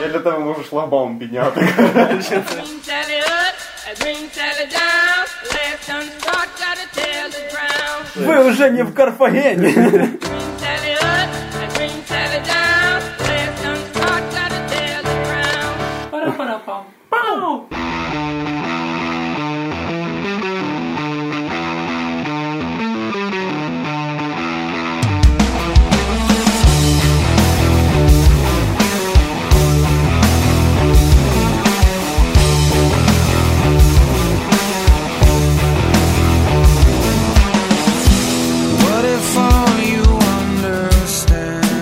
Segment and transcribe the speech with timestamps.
[0.00, 1.60] Я для тебе можу шлагбаум підняти.
[1.60, 3.54] Bring Sally up,
[3.88, 4.22] and bring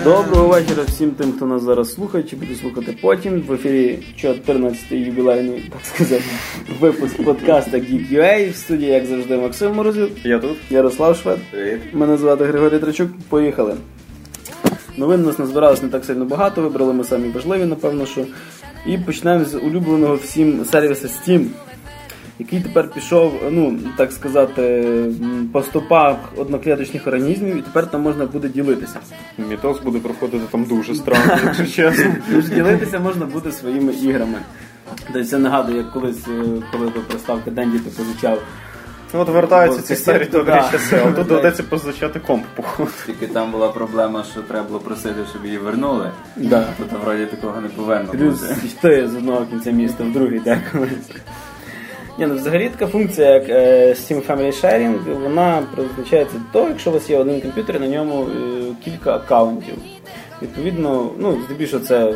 [0.05, 3.41] Доброго вечора всім тим, хто нас зараз слухає чи буде слухати потім.
[3.41, 6.25] В ефірі 14-й ювілейний, так сказати,
[6.81, 8.53] випуск подкаста Geek.ua.
[8.53, 10.57] В студії, як завжди, Максим Морозюк, Я тут.
[10.71, 11.39] Ярослав Швед.
[11.93, 13.11] Мене звати Григорій Трачук.
[13.29, 13.75] Поїхали.
[14.97, 18.25] Новин у нас назбиралось не так сильно багато, вибрали ми самі важливі, напевно, що.
[18.87, 21.47] І почнемо з улюбленого всім сервісу Steam,
[22.41, 24.85] який тепер пішов, ну, так сказати,
[25.53, 28.97] по стопах одноклеточних організмів, і тепер там можна буде ділитися.
[29.39, 32.15] Мітос буде проходити там дуже странно, якщо чесно.
[32.33, 34.39] Тож ділитися можна буде своїми іграми.
[35.07, 38.43] Тобто це нагадує, як колись, е, коли до приставки Денді ти позичав.
[39.15, 42.91] Ну от вертаються ці старі добрі часи, а тут доведеться позичати комп, походу.
[43.07, 46.11] Тільки там була проблема, що треба було просити, щоб її вернули.
[46.37, 46.67] Да.
[46.79, 50.89] Тут вроді такого не повинно Плюс йти з одного кінця міста в другий деколи.
[52.19, 56.91] Ні, ну взагалі така функція, як е, Steam Family Sharing, вона призначається до того, якщо
[56.91, 59.75] у вас є один комп'ютер, і на ньому е, кілька аккаунтів.
[60.43, 62.15] Відповідно, ну, здебільшого це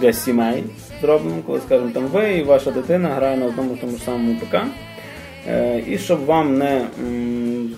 [0.00, 0.64] для сімей
[1.00, 4.56] зроблено, коли, скажімо, там ви і ваша дитина грає на одному тому ж самому ПК.
[5.48, 6.86] Е, І щоб вам не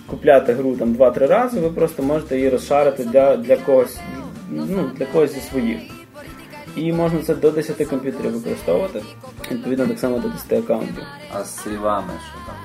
[0.07, 3.97] купляти гру там 2-3 рази, ви просто можете її розшарити для, для когось,
[4.51, 5.96] ну, для когось зі своїх.
[6.77, 9.03] І можна це до 10 комп'ютерів використовувати.
[9.51, 11.03] Відповідно, так само до 10 аккаунтів.
[11.33, 12.55] А з сейвами що там?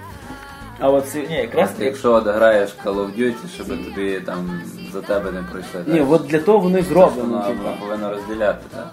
[0.79, 4.61] А от ці, ні, якраз Просто якщо от граєш Call of Duty, щоб тобі там
[4.93, 5.85] за тебе не пройшли.
[5.87, 6.11] ні, так?
[6.11, 7.29] от для того ж зроблено.
[7.29, 7.81] Воно типу.
[7.81, 8.91] повинно розділяти, так?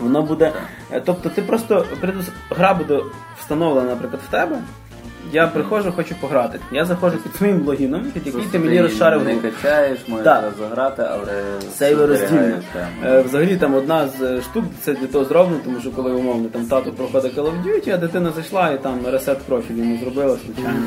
[0.00, 0.52] Воно буде.
[0.92, 3.00] е, Тобто ти просто придус- гра буде
[3.40, 4.58] встановлена, наприклад, в тебе.
[5.32, 6.58] Я приходжу, хочу пограти.
[6.72, 10.44] Я заходжу під своїм логіном, під який ти мені розшарив не качаєш, можеш Так.
[10.58, 11.42] заграти, але
[11.78, 12.28] Сейви роздільні.
[12.28, 12.86] зберігаєш, так.
[13.04, 16.48] Е, Взагалі там одна з е, штук це для того зроблено, тому що коли умовно
[16.48, 20.36] там тато проходить Call of Duty, а дитина зайшла і там ресет профіль йому зробила,
[20.46, 20.82] звичайно.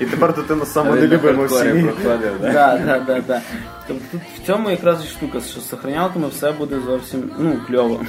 [0.00, 1.82] І тепер дитина саме Він на нелюбима в хардкорі сім'ї.
[2.02, 2.52] проходив, так?
[2.52, 3.40] Да, да, да, да.
[3.88, 8.00] Тобто тут в цьому якраз і штука, що з сохранялками все буде зовсім ну, кльово.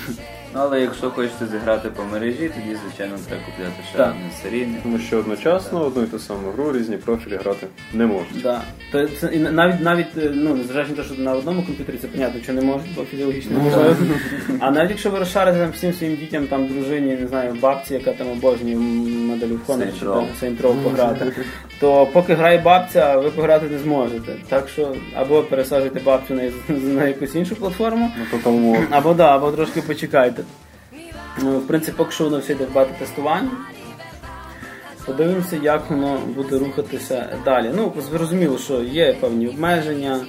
[0.58, 4.10] Ну, але якщо хочете зіграти по мережі, тоді, звичайно, треба купляти ще Так.
[4.16, 4.80] один серійний.
[4.84, 8.42] Тому що одночасно одну і ту саму гру різні профілі грати не можуть.
[8.44, 8.62] Да.
[8.92, 12.08] То це, і навіть навіть е, ну, незважаючи на те, що на одному комп'ютері це
[12.08, 13.96] понятно, що не можуть, бо фізіологічно неможливо.
[14.60, 18.14] А навіть якщо ви розшарите там всім своїм дітям, там дружині, не знаю, бабці, яка
[18.14, 20.14] там обожнює моделю Honor чи Row.
[20.14, 21.32] там Saint Row пограти,
[21.80, 24.36] то поки грає бабця, ви пограти не зможете.
[24.50, 29.36] Так що або пересаджуйте бабцю на, на якусь іншу платформу, Ну то тому або да,
[29.36, 30.44] або трошки почекайте.
[31.44, 33.50] Ну, в принципі, поки що воно все йде в бета-тестуванні.
[35.06, 37.72] Подивимося, як воно буде рухатися далі.
[37.76, 40.20] Ну, зрозуміло, що є певні обмеження.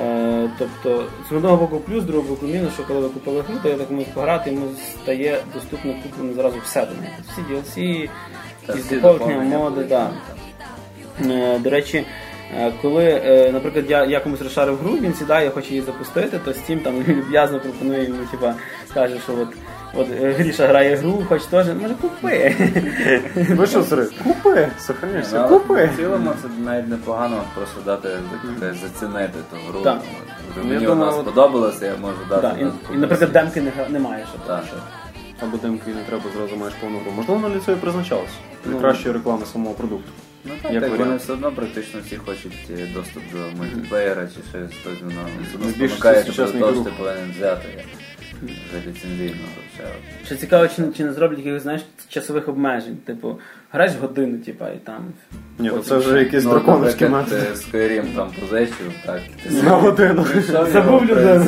[0.00, 3.58] Е, тобто, з одного боку плюс, з другого боку мінус, що коли ви купили гру,
[3.62, 4.66] то я так можу пограти, йому
[5.02, 7.12] стає доступно куплено зразу все до неї.
[7.32, 8.08] Всі DLC,
[8.66, 10.10] Та доповнення, моди, да.
[11.24, 12.06] Е, До речі,
[12.58, 13.22] е, коли,
[13.52, 17.60] наприклад, я, я комусь розшарив гру, він сідає, хоче її запустити, то Steam там люб'язно
[17.60, 18.54] пропонує йому, типа,
[18.94, 19.48] каже, що от,
[19.98, 22.54] от е, Гріша грає гру, хоч теж, може купи.
[23.50, 24.06] ви що Сири?
[24.24, 24.68] Купи!
[25.32, 25.90] Ну, купи!
[25.94, 28.08] В цілому це навіть непогано просто дати
[28.60, 29.80] так, зацінити ту гру.
[29.80, 30.00] Так.
[30.58, 32.42] От Мені я вона думаю, сподобалася, я можу дати.
[32.42, 32.64] Да, і,
[32.94, 34.64] на наприклад, демки не, гра- немає, Так.
[34.66, 34.76] що.
[35.42, 37.12] Або демки не треба, зразу маєш повну гру.
[37.16, 38.30] Можливо, цього і призначалось.
[38.64, 38.80] Для Ну.
[38.80, 40.10] кращої реклами самого продукту.
[40.44, 41.08] Ну так, Як так варіант.
[41.08, 45.54] вони все одно практично всі хочуть е, доступ до мультиплеєра чи щось хтось воно все
[45.54, 46.94] одно Найбільш спонукає, що сучасний того, що друг.
[46.96, 47.68] ти повинен взяти
[48.42, 48.90] вже
[49.74, 49.84] все.
[50.26, 52.96] Ще цікаво, чи, не- чи не зроблять якихось, знаєш, часових обмежень.
[52.96, 53.38] Типу,
[53.72, 55.04] граєш годину, типа, і там.
[55.58, 57.70] Ні, потім це вже якісь якийсь Ну, драконовський наприклад, метод.
[57.70, 59.20] ти Skyrim там позичив, так.
[59.44, 60.26] Ти На годину.
[60.72, 61.44] Забув людину.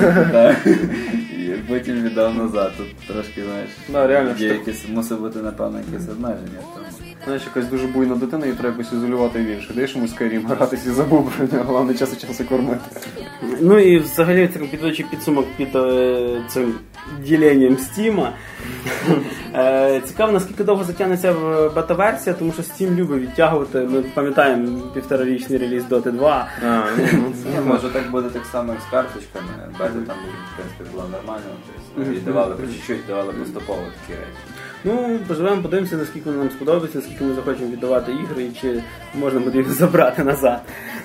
[1.54, 2.72] І потім віддав назад.
[2.78, 6.58] Тут трошки, знаєш, Да, реально, є що- якісь, мусить бути, напевно, якесь обмеження.
[6.60, 6.86] в тому.
[7.24, 9.74] Знаєш, якась дуже буйна дитина, і треба якось ізолювати від інших.
[9.74, 12.80] Даєш йому скарім гратись і забув про нього, головне час часу кормити.
[13.60, 16.74] Ну і взагалі підводячи підсумок під е, цим
[17.26, 18.32] діленням Стіма.
[19.54, 21.32] Е, Цікаво, наскільки довго затягнеться
[21.74, 23.78] бета-версія, тому що Steam любить відтягувати.
[23.78, 26.48] Ми пам'ятаємо півторарічний реліз Dota 2.
[26.66, 26.82] А,
[27.12, 27.32] ну,
[27.66, 29.48] може так буде так само, як з карточками.
[29.72, 31.50] Бета там, в принципі, була нормально.
[31.94, 34.40] Тобто, і давали по чуть-чуть, давали поступово такі речі.
[34.84, 38.82] Ну, поживемо, подивимося, наскільки нам сподобається, наскільки ми захочемо віддавати ігри, і чи
[39.14, 40.60] можна буде їх забрати назад.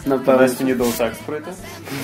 [0.06, 0.48] Напевно.
[0.48, 1.52] Destiny Deus Ex пройти.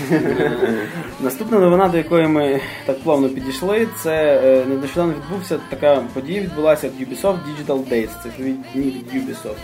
[1.22, 6.90] Наступна новина, до якої ми так плавно підійшли, це е, нещодавно відбувся така подія, відбулася
[6.90, 9.56] в Ubisoft Digital Days, Це дні від Ubisoft.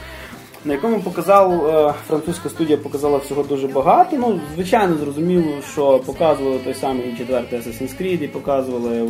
[0.67, 4.17] На якому показав е, французька студія показала всього дуже багато.
[4.19, 9.01] Ну, звичайно, зрозуміло, що показували той самий четвертий Assassin's Creed, і показували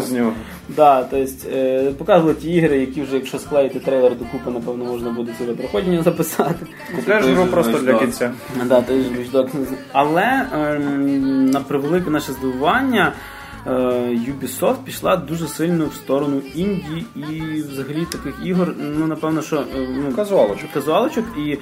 [0.00, 0.32] ж нього?
[0.68, 5.10] Да, то есть, е, показували ті ігри, які вже, якщо склеїти трейлер докупи, напевно, можна
[5.10, 6.66] буде ціле проходження записати.
[6.96, 8.32] Купляєш Той гру просто для кінця.
[8.64, 9.00] Да, Watch
[9.32, 9.66] Dogs.
[9.92, 13.12] Але ем, на превелике наше здивування.
[13.66, 13.70] Е,
[14.30, 19.88] Ubisoft пішла дуже сильно в сторону інді і взагалі таких ігор, ну напевно, що е,
[19.96, 20.70] ну, Казуалочок.
[20.74, 21.58] казуалочок і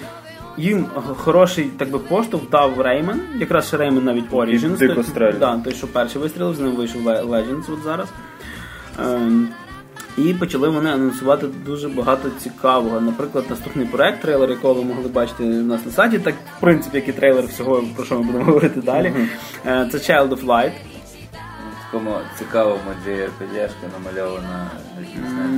[0.56, 0.86] їм
[1.16, 4.76] хороший так би поштовх дав Rayman, якраз ще Rayman навіть Origins.
[4.78, 5.04] дико той-
[5.40, 8.08] Да, той, що перший вистрілив, з ним вийшов Legends от зараз.
[9.04, 9.48] Ем,
[10.18, 13.00] і почали вони анонсувати дуже багато цікавого.
[13.00, 16.96] Наприклад, наступний проект, трейлер, якого ви могли бачити у нас на сайті, так в принципі,
[16.96, 19.12] як і трейлер всього, про що ми будемо говорити далі.
[19.66, 20.70] Е, Це Child of Light.
[21.92, 24.70] Такому цікавому JRPG-шка намальована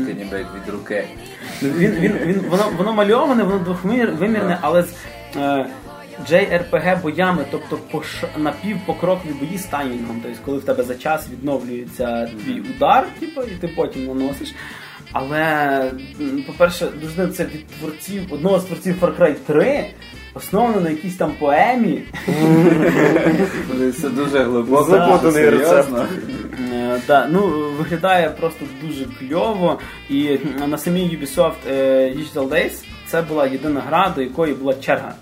[0.06, 1.04] канібек від руки.
[1.62, 4.94] Він, він, він, воно, воно мальоване, воно двохвимірне, але з
[5.36, 5.66] е,
[6.30, 8.24] JRPG боями, тобто пош...
[8.36, 10.20] напівпокрокові бої з таймінгом.
[10.22, 14.54] Тобто, коли в тебе за час відновлюється твій удар, типу, і ти потім наносиш.
[15.12, 15.92] Але,
[16.46, 19.90] по-перше, дуже це від творців одного з творців Far Cry 3,
[20.34, 22.02] основано на якійсь там поемі.
[24.00, 24.84] Це дуже глибоко.
[24.90, 25.42] Заплутаний.
[26.72, 29.78] Е, Да, ну виглядає просто дуже кльово.
[30.10, 32.72] І на самій Ubisoft е, Digital Days
[33.06, 35.14] це була єдина гра, до якої була черга.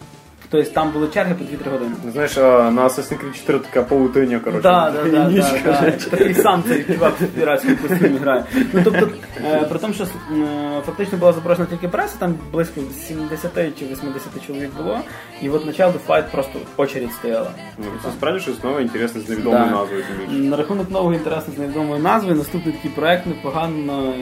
[0.53, 1.91] Тобто там були черги по 2-3 години.
[2.13, 4.63] Знаєш, на Assassin's Creed 4 така паутиня, коротше.
[4.63, 5.91] Да, да, да, да, да.
[6.11, 8.45] Такий сам цей чувак в піратському костюмі грає.
[8.73, 9.09] Ну тобто,
[9.45, 10.47] е, при тому, що м,
[10.87, 14.99] фактично була запрошена тільки преса, там близько 70 чи 80 чоловік було,
[15.43, 17.51] і от на Child of Fight просто очередь стояла.
[17.79, 19.71] Ну, Це справді щось нове, інтересне з невідомою Да.
[19.71, 20.05] назвою.
[20.31, 24.15] На рахунок нового інтересу з невідомою назвою, наступний такий проект непогано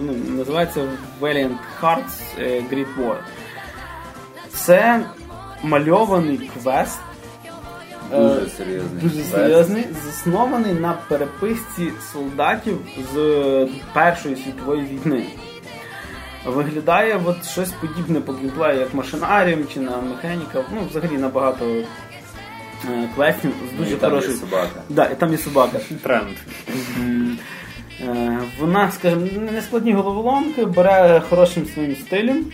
[0.00, 0.80] ну, називається
[1.20, 3.14] Valiant Hearts е, Great War.
[4.52, 5.00] Це
[5.62, 6.98] мальований квест.
[8.12, 9.02] е, Дуже серйозний.
[9.02, 9.30] Дуже квест.
[9.30, 12.78] серйозний, заснований на переписці солдатів
[13.14, 15.24] з Першої світової війни.
[16.46, 20.64] Виглядає от щось подібне по геймплею, як машинаріум чи на механіка.
[20.74, 21.84] Ну, взагалі набагато е,
[23.14, 24.36] квестів з Ну, дуже є хорошою.
[24.36, 24.82] собака.
[24.88, 25.78] Да, і там є собака.
[26.02, 26.36] Тренд.
[28.00, 32.44] Е, Вона, скажімо, не складні головоломки, бере хорошим своїм стилем.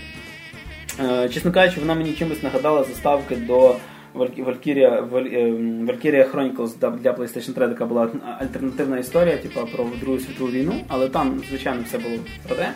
[1.01, 3.77] Е, Чесно кажучи, вона мені чимось нагадала заставки до
[4.15, 8.09] Валькірія Valkyria, Val- Valkyria Chronicles для- PlayStation 3, така була
[8.41, 12.17] альтернативна історія, типу, про Другу світову війну, але там, звичайно, все було
[12.47, 12.69] про те.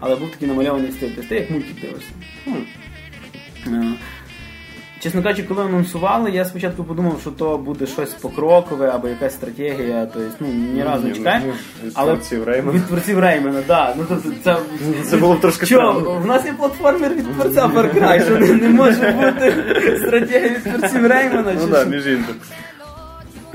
[0.00, 1.08] але був такий намальований стиль.
[1.16, 2.10] Тобто ти як мультик дивишся.
[5.06, 10.08] Чесно кажучи, коли анонсували, я спочатку подумав, що то буде щось покрокове або якась стратегія,
[10.14, 11.42] тобто ну, ні разу не чекає.
[11.46, 11.52] ну,
[11.84, 12.72] від Але творців Реймена.
[12.78, 13.94] від творців Реймена, да.
[13.98, 14.56] Ну, то це,
[15.04, 18.52] Це було б трошки що, в нас є платформер від творця Far Cry, що не,
[18.52, 19.54] не може бути
[19.98, 21.52] стратегія від творців Реймена.
[21.54, 22.34] Ну чи да, між іншим.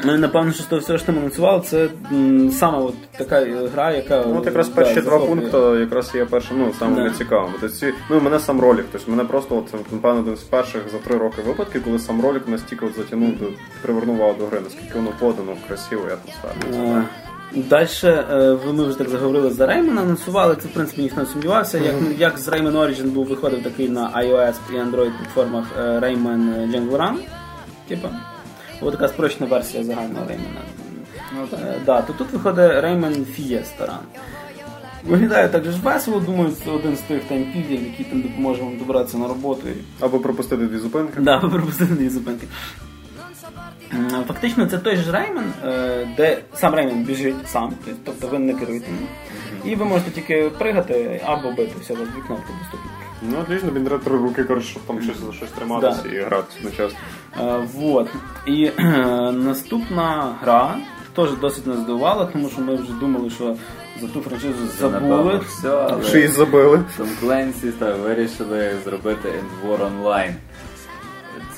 [0.05, 3.91] Ну, і, напевно, що всього, що там анонсував, це м, саме от така е, гра,
[3.91, 4.23] яка.
[4.27, 5.27] Ну, от якраз да, перші два захоплює.
[5.49, 7.15] пункти якраз є першим, ну, самими Да.
[7.15, 7.53] цікавими.
[7.61, 10.97] Тобто, ці, ну, мене сам ролик, тобто мене просто, от, напевно, один з перших за
[10.97, 13.45] три роки випадків, коли сам ролик настільки от затягнув, до,
[13.81, 16.97] привернув до гри, наскільки воно подано, красиво і атмосферно.
[16.97, 17.03] Е,
[17.55, 17.87] Далі
[18.73, 21.77] ми вже так заговорили за Rayman, анонсували, це в принципі ніхто не сумнівався.
[21.77, 26.71] Як, як з Rayman Origin був виходив такий на iOS і Android платформах е, Rayman
[26.71, 27.13] Jungle Run.
[27.87, 28.09] Типа.
[28.81, 30.63] Ось така спрощена версія загального Rayman.
[31.35, 32.71] Ну, Е, да, то тут виходить
[33.39, 33.97] Fiesta Run.
[35.03, 38.77] Виглядає так же ж весело, думаю, це один з тих таймпідів, який там допоможе вам
[38.77, 39.61] добратися на роботу
[39.99, 41.19] Або пропустити дві зупинки.
[41.19, 42.47] Да, ви пропустили дві зупинки.
[44.27, 47.73] Фактично, це той же Rayman, е, де сам Rayman біжить сам,
[48.05, 49.07] тобто ви не керуєте ним.
[49.65, 52.91] І ви можете тільки пригати або бити, все, у вас дві кнопки доступні.
[53.21, 56.09] Ну, отлично, він ре- три руки, коротше, щоб там щось за щось триматися Да.
[56.09, 56.97] і грати одночасно.
[57.41, 58.07] Е, вот.
[58.45, 58.83] І е,
[59.31, 60.75] наступна гра
[61.15, 63.55] теж досить нас здивувала, тому що ми вже думали, що
[64.01, 65.41] за ту франшизу Це, забули.
[65.47, 66.79] все, але Ще й забили.
[66.97, 70.33] Tom Clancy та вирішили зробити Endwar Online.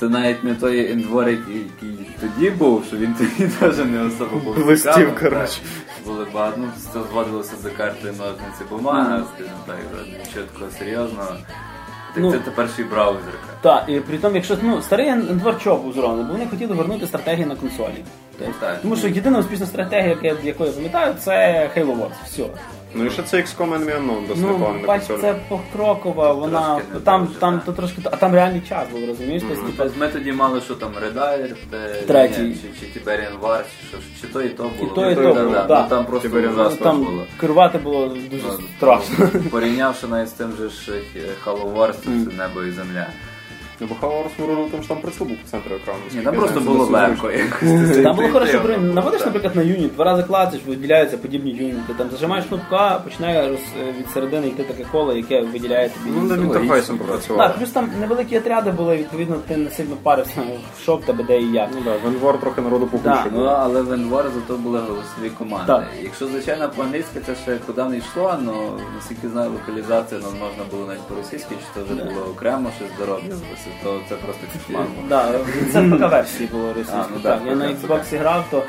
[0.00, 4.66] Це навіть не той End який тоді був, що він тоді теж не особо був
[4.66, 5.60] Листів, коротше.
[6.06, 9.76] Були багато, ну, це зводилося до карти ножниці бумага, скажімо так,
[10.06, 11.36] нічого такого серйозного.
[12.14, 12.32] Так Ну.
[12.32, 13.53] це тепер ще й браузерка.
[13.64, 17.06] Так, і при тому, якщо ну, старий Ендвар чого був зроблений, бо вони хотіли вернути
[17.06, 18.04] стратегії на консолі.
[18.60, 18.78] Так.
[18.82, 21.32] Тому що єдина успішна стратегія, яка- яку я пам'ятаю, це
[21.76, 22.10] Halo Wars.
[22.26, 22.42] Все.
[22.96, 25.20] Ну і ще це XCOM Enemy Unknown досить Ну, непоганий на бач, консолі.
[25.20, 29.00] це покрокова, вона Трошки не там, дуже, там то трошки, а там реальний час був,
[29.08, 29.42] розумієш?
[29.48, 31.56] Тобто, Ну, типу, Ми тоді мали, що там Редайр,
[32.06, 32.56] Третій.
[32.80, 34.90] чи, чи Tiberian Wars, чи, що, чи то і то було.
[34.94, 35.62] то, і Ну, то було, да.
[35.64, 35.82] да.
[35.82, 37.22] Ну, там просто Tiberian ужасно там було.
[37.40, 39.28] керувати було дуже Ну, страшно.
[39.50, 40.92] Порівнявши навіть з тим же ж
[41.46, 43.06] Halo Wars, це небо і земля.
[43.84, 46.00] Ну, бо Хаварус Мурон, там ж там прицел був по центру екрану.
[46.14, 48.02] Ні, там просто було легко якось.
[48.02, 51.94] Там було хорошо, Інтуїтивно наводиш, наприклад, на юніт, два рази клацаєш, виділяються подібні юніти.
[51.98, 53.58] Там зажимаєш кнопку А, починає
[53.98, 56.16] від середини йти таке коло, яке виділяє тобі.
[56.16, 57.48] Ну, над інтерфейсом попрацювали.
[57.48, 60.42] Так, плюс там невеликі отряди були, відповідно, ти не сильно парився,
[60.82, 61.68] що в тебе де і як.
[61.74, 63.24] Ну так, Венвар трохи народу Да.
[63.32, 65.86] Ну, але в Envar зато були голосові команди.
[66.02, 68.52] Якщо, звичайно, по-англійськи це ще куди не йшло, але
[68.94, 73.68] наскільки знаю, локалізація ну, можна було навіть по-російськи, чи то вже було окремо щось дороблювалося,
[73.82, 74.84] то це просто кошмар.
[75.08, 75.32] Да,
[75.72, 77.04] це в ПК-версії було російською.
[77.14, 78.62] Ну так, я на Xbox грав, то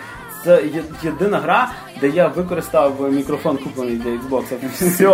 [0.43, 1.69] це є- єдина гра,
[2.01, 4.43] де я використав мікрофон куплений для Xbox.
[4.71, 5.05] Все.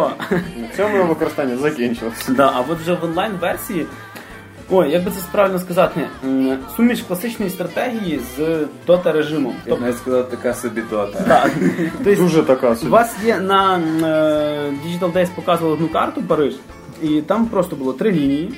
[0.57, 2.31] На цьому використання закінчилося.
[2.33, 3.85] Да, а от вже в онлайн-версії.
[4.73, 9.55] Ой, як би це правильно сказати, м, суміш класичної стратегії з дота режимом.
[9.65, 11.19] Я б навіть сказав, така собі дота.
[11.21, 11.51] Так.
[12.03, 12.91] Тобто, Дуже така у собі.
[12.91, 16.55] вас є на м, е, Digital Days показували одну карту Париж,
[17.01, 18.53] і там просто було три лінії,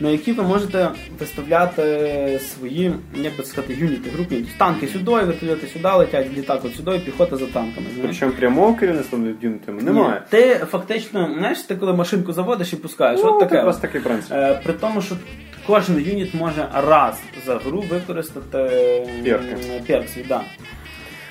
[0.00, 0.88] на які ви можете
[1.20, 4.42] виставляти свої, як би сказати, юніти, групи.
[4.58, 7.86] Танки сюди, вертольоти сюди летять, літак от сюди, піхота за танками.
[7.94, 8.02] знаєш.
[8.18, 10.22] Причому прямого керівництва над юнітами немає.
[10.32, 13.54] Ні, Ти фактично, знаєш, ти коли машинку заводиш і пускаєш, Ну, от таке.
[13.56, 14.32] якраз такий принцип.
[14.32, 15.16] Е, при тому, що
[15.66, 18.58] кожен юніт може раз за гру використати
[19.24, 19.56] Перки.
[19.86, 20.40] перк свій, да.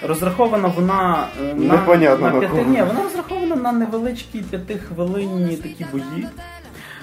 [0.07, 2.69] Розрахована вона е, на, Непонятно на на п'яти, кого.
[2.71, 6.27] ні, вона розрахована на невеличкі п'ятихвилинні такі бої.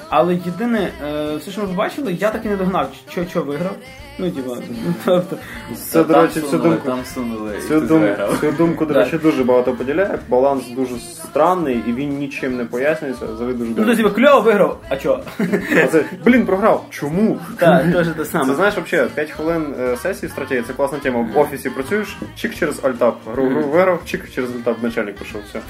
[0.08, 3.76] Але єдине, е, все, що ми побачили, я так і не догнав, що, що виграв.
[4.18, 4.56] Ну, типа,
[5.04, 5.36] тобто,
[5.76, 6.82] Це, до речі, цю думку.
[6.86, 8.08] Там сунули, Цю, ти дум,
[8.40, 10.18] цю думку, до речі, дуже багато поділяє.
[10.28, 13.26] Баланс дуже странний і він нічим не пояснюється.
[13.26, 13.84] Завжди дуже добре.
[13.86, 13.96] ну, дивно.
[13.96, 15.20] то, типа, кльово виграв, а чо?
[15.84, 16.86] А це, блін, програв.
[16.90, 17.38] Чому?
[17.58, 21.28] Так, теж те Це знаєш, взагалі, 5 хвилин е, сесії стратегії, це класна тема.
[21.34, 23.18] В офісі працюєш, чик через альтап.
[23.32, 25.40] Гру, гру виграв, чик через альтап начальник пішов.
[25.48, 25.60] Все.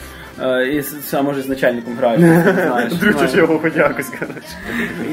[0.43, 2.21] Е, І с- а може з начальником граєш.
[3.01, 4.57] Дрючиш його хоч якось, коротше.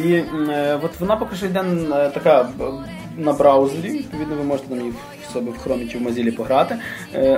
[0.05, 0.13] І
[0.49, 1.59] е, от вона поки що йде
[1.93, 2.49] е, така
[3.17, 3.89] на браузері.
[3.91, 4.93] Відповідно, ви можете на ній
[5.29, 6.75] в себе в хромі чи в Mozilla пограти.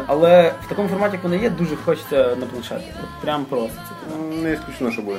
[0.08, 2.86] Але в такому форматі, як вона є, дуже хочеться на планшеті.
[3.22, 3.76] Прям просто.
[3.90, 5.18] Це Ну, Не ісключено, що буде.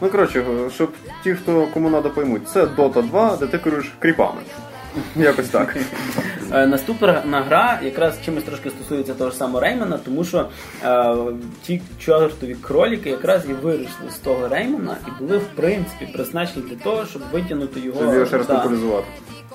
[0.00, 0.92] Ну, коротше, щоб
[1.24, 4.40] ті, хто кому надо поймуть, це Dota 2, де ти керуєш кріпами.
[5.16, 5.76] Якось так.
[6.52, 10.48] Е, Наступна гра якраз чимось трошки стосується того ж самого Реймана, тому що
[10.84, 11.14] е,
[11.62, 16.76] ті чортові кроліки якраз і вирішили з того Реймана і були в принципі призначені для
[16.76, 18.00] того, щоб витягнути його.
[18.00, 19.06] Щоб його ще раз да, популяризувати.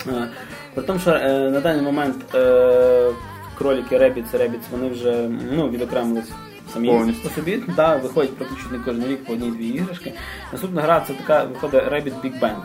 [0.07, 0.27] Е,
[0.73, 3.11] При тому, що е, на даний момент е,
[3.57, 6.31] кроліки Ребіц Ребіц вони вже ну, відокремились
[6.75, 7.63] самі по собі.
[7.75, 10.13] Да, виходять практично кожен рік по одній-дві іграшки.
[10.51, 12.61] Наступна гра це така виходить Rabbit Big Bang.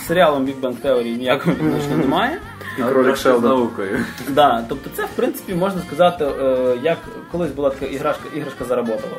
[0.00, 2.40] З серіалом Big Bang Theory ніякого відношення немає.
[2.78, 4.04] І кролик з наукою.
[4.28, 6.98] Да, тобто це в принципі можна сказати, е, як
[7.32, 9.16] колись була така іграшка, іграшка заработала.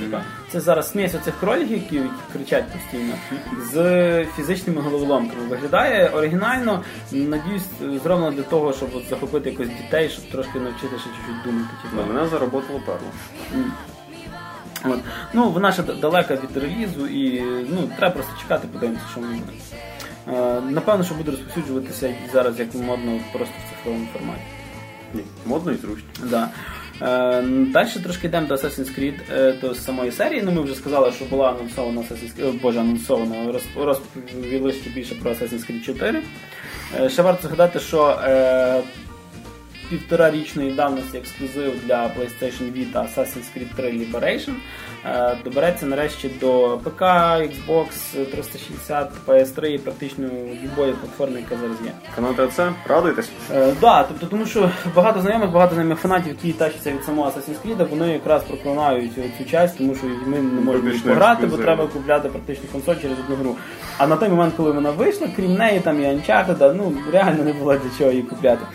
[0.00, 0.22] Типа,
[0.52, 2.00] Це зараз смесь оцих кроліків, які,
[2.32, 3.14] кричать постійно,
[3.72, 5.48] з фізичними головоломками.
[5.48, 7.62] Виглядає оригінально, надіюсь,
[8.02, 11.70] зроблено для того, щоб от захопити якось дітей, щоб трошки навчити ще чуть-чуть думати.
[11.82, 12.02] Типа.
[12.02, 13.08] На мене заработало перло.
[14.84, 15.00] От.
[15.32, 19.52] Ну, вона ще далека від релізу і ну, треба просто чекати, подивимося, що воно буде.
[20.28, 24.42] Е, Напевно, що буде розповсюджуватися зараз як модно просто в цифровому форматі.
[25.14, 26.08] Ні, модно і зручно.
[26.24, 26.48] Да.
[27.02, 30.42] Е, далі трошки йдемо до Assassin's Creed, е, до самої серії.
[30.42, 35.30] Ну, ми вже сказали, що була анонсована Assassin's Creed, боже, анонсована, розповіли ще більше про
[35.30, 36.22] Assassin's Creed 4.
[37.00, 38.80] Е, ще варто згадати, що е,
[39.90, 44.54] півторарічної давності ексклюзив для PlayStation Vita Assassin's Creed 3 Liberation е,
[45.44, 47.86] добереться нарешті до ПК, Xbox
[48.30, 50.28] 360, PS3 і практично
[50.64, 51.92] любої платформи, яка зараз є.
[52.14, 53.30] Канал ТЦ, радуйтесь.
[53.54, 57.56] Е, да, тобто, тому що багато знайомих, багато знайомих фанатів, які тащаться від самого Assassin's
[57.66, 61.86] Creed, вони якраз проклинають цю часть, тому що ми не можемо її пограти, бо треба
[61.86, 63.56] купляти практично консоль через одну гру.
[63.98, 67.52] А на той момент, коли вона вийшла, крім неї, там і Uncharted, ну реально не
[67.52, 68.66] було для чого її купляти.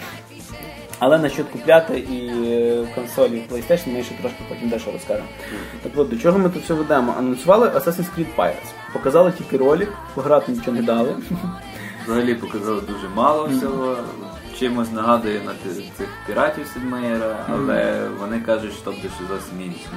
[1.02, 5.28] Але насчет купляти і е, консолі в PlayStation ми ще трошки потім далі розкажемо.
[5.84, 7.16] Так от, до чого ми тут все ведемо?
[7.18, 8.72] Анонсували Assassin's Creed Pirates.
[8.94, 11.16] Показали тільки ролик, пограти нічого не дали.
[12.06, 13.98] Взагалі показали дуже мало всього.
[14.62, 15.52] Чимось нагадує на
[15.98, 19.88] цих піратів Сідмеєра, але вони кажуть, що буде ще зовсім інше.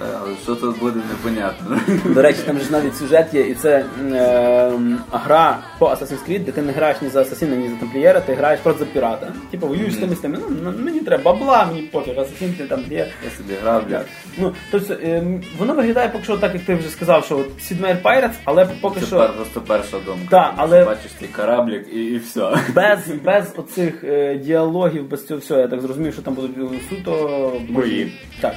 [0.00, 1.80] Але що тут буде, непонятно.
[2.14, 4.72] До речі, там ж навіть сюжет є, і це е,
[5.12, 8.34] гра по Assassin's Creed, де ти не граєш ні за асасіна, ні за тамплієра, ти
[8.34, 9.32] граєш просто за пірата.
[9.50, 10.38] Типу воюєш з тими з тими.
[10.62, 13.06] Ну, мені треба бабла, мені пофіг, асасін ти тамплієр.
[13.24, 14.00] Я собі грав, бля.
[14.38, 18.02] Ну, тобто, е, воно виглядає поки що так, як ти вже сказав, що от Meier
[18.02, 20.30] Pirates, але поки Це що пер- просто перша думка.
[20.30, 22.56] Так, але- Бачиш цей кораблік і, і все.
[22.74, 26.78] без, без оцих е, діалогів, без цього всього, я так зрозумів, що там будуть е,
[26.88, 28.12] суто Бої.
[28.40, 28.54] Так.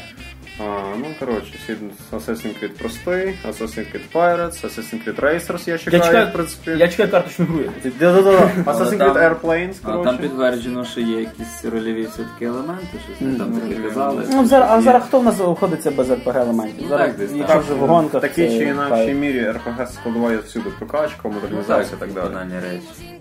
[0.60, 0.64] А,
[0.98, 1.54] ну, коротше,
[2.12, 6.72] Assassin's Creed простий, Assassin's Creed Pirates, Assassin's Creed Racers я чекаю, Я чекаю, в принципі.
[6.72, 7.60] я чекаю карточну гру.
[8.00, 8.32] Да-да-да.
[8.72, 10.04] Assassin's там- Creed Airplanes, коротше.
[10.10, 14.24] там підтверджено, що є якісь рольові все-таки елементи, щось ми там таке казали.
[14.32, 16.80] Ну, зараз, а зараз хто в нас обходиться без RPG елементів?
[16.82, 17.64] Ну, Зараз, так, якщо так.
[17.64, 18.22] вже в гонках.
[18.22, 22.24] Це чи інакшій мірі RPG складова всюди прокачка, Ну, модернізація і так далі.
[22.26, 23.20] банальні речі.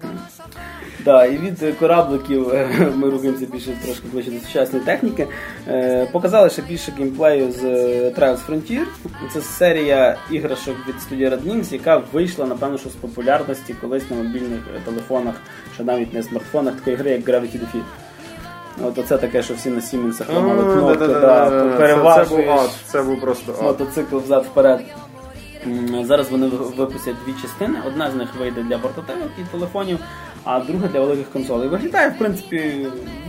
[1.05, 5.27] Да, і від корабликів е, ми рухаємося більше трошки ближче до сучасної техніки.
[5.69, 8.85] Е, Показали ще більше геймплею з е, Trials Frontier.
[9.33, 14.17] Це серія іграшок від студії Red Links, яка вийшла, напевно, що з популярності колись на
[14.17, 15.35] мобільних е, телефонах,
[15.75, 17.83] ще навіть не смартфонах, такої гри, як Gravity Defeat.
[18.85, 20.63] От оце таке, що всі на Сіменсах ламали
[20.97, 20.99] кнопки,
[21.79, 22.49] переважуєш
[22.87, 24.81] це був просто мотоцикл взад вперед.
[26.03, 27.79] Зараз вони ви- випустять дві частини.
[27.87, 29.99] Одна з них вийде для портативних і телефонів,
[30.47, 31.69] а друга для великих консолей.
[31.69, 32.87] Виглядає, в принципі,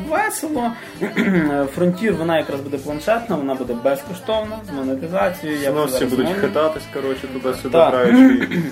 [0.09, 0.71] весело.
[1.75, 5.59] Фронтір вона якраз буде планшетна, вона буде безкоштовна з монетизацією.
[5.59, 6.41] Я зараз будуть зможу.
[6.41, 8.47] хитатись, коротше, туди-сюди граючи.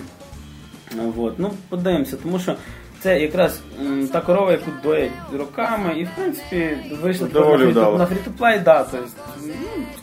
[1.15, 1.33] Вот.
[1.39, 2.55] Ну, подивимося, тому що
[2.99, 7.97] це якраз м, та корова, яку доять роками, і в принципі вийшла Доволі на, вдало.
[7.97, 9.07] на фрі-то-плей, да, тобто,
[9.43, 9.53] ну,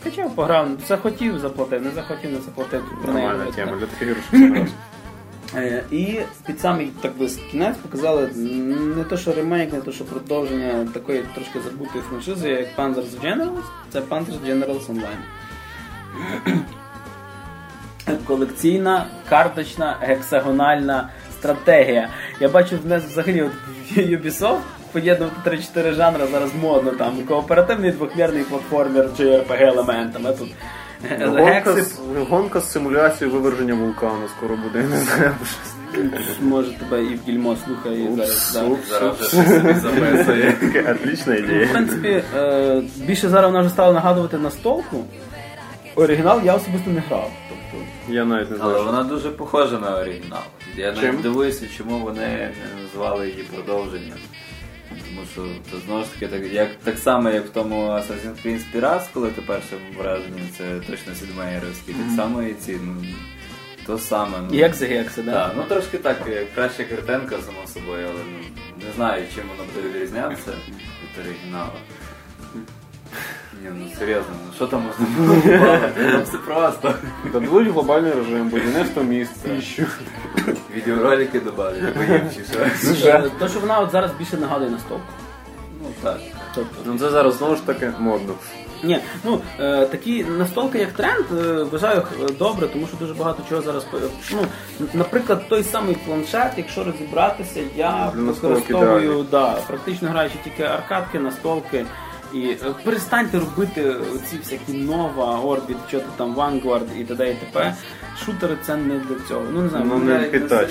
[0.01, 2.83] скачав, пограв, захотів заплатив, не захотів, не заплатив.
[3.03, 4.17] Про неї Нормальна говорити, тема для таких
[4.55, 4.67] ігор.
[5.55, 8.27] Е, І під самий так би кінець показали
[8.95, 13.63] не то, що ремейк, не то, що продовження такої трошки забутої франшизи, як Panzer's Generals.
[13.89, 15.21] Це Panzer's Generals Online.
[18.27, 22.09] Колекційна, карточна, гексагональна стратегія.
[22.39, 23.51] Я бачу в нас взагалі от
[23.97, 24.59] Ubisoft
[24.91, 27.23] поєднувати 3-4 жанри зараз модно там.
[27.27, 30.33] Кооперативний двохмірний платформер чи RPG елементами.
[30.39, 30.49] Тут
[31.19, 35.31] Гонка з, гонка з симуляцією виверження вулкану скоро буде, я не знаю.
[36.41, 38.51] може тебе і в гільмо слухає і зараз.
[38.53, 38.59] да.
[38.89, 40.55] Зараз вже щось собі записує.
[40.91, 41.67] Отлічна Ну, в ідея.
[41.71, 45.05] принципі, е, більше зараз вона вже стала нагадувати настолку.
[45.95, 47.31] Оригінал я особисто не грав.
[47.49, 48.85] Тобто, Я навіть не Але знаю.
[48.85, 50.39] вона дуже похожа на оригінал.
[50.77, 51.03] Я Чим?
[51.03, 52.51] навіть дивуюся, чому вони не
[52.83, 54.17] назвали її продовженням.
[54.89, 58.61] Тому що це знову ж таки так, як, так само, як в тому Assassin's Creed
[58.75, 63.05] Pirates, коли ти перше враження, це точно Сідмеєровський, так само і ці, ну,
[63.85, 64.37] то саме.
[64.49, 65.31] Ну, як за гекси, да?
[65.31, 68.39] Так, ну трошки так, як краща картинка, само собою, але ну,
[68.87, 71.71] не знаю, чим воно буде відрізнятися від оригіналу.
[73.61, 75.77] Ні, ну серйозно, ну що там можна було?
[76.11, 76.93] Там все просто.
[77.33, 79.83] Дадуть глобальний режим, будівництво міст, піщу.
[80.75, 82.21] Відеоролики додали, поїм
[82.99, 83.29] що.
[83.39, 85.03] То, що вона от зараз більше нагадує настолку.
[85.81, 86.19] Ну так.
[86.55, 88.33] Тобто, Ну це зараз знову ж таки модно.
[88.83, 93.43] ні, ну е, такі настолки, як тренд, е, вважаю е, добре, тому що дуже багато
[93.49, 93.97] чого зараз по-
[94.31, 94.39] ну,
[94.93, 101.85] наприклад, той самий планшет, якщо розібратися, я Для використовую да, практично граючи тільки аркадки, настолки.
[102.33, 103.95] І е, перестаньте робити
[104.29, 107.31] ці всякі нова, Орбіт, що то там Vanguard і т.д.
[107.31, 107.75] і т.п.
[108.25, 109.43] Шутери це не для цього.
[109.53, 110.69] Ну не знаю, Ну, не навіть під так.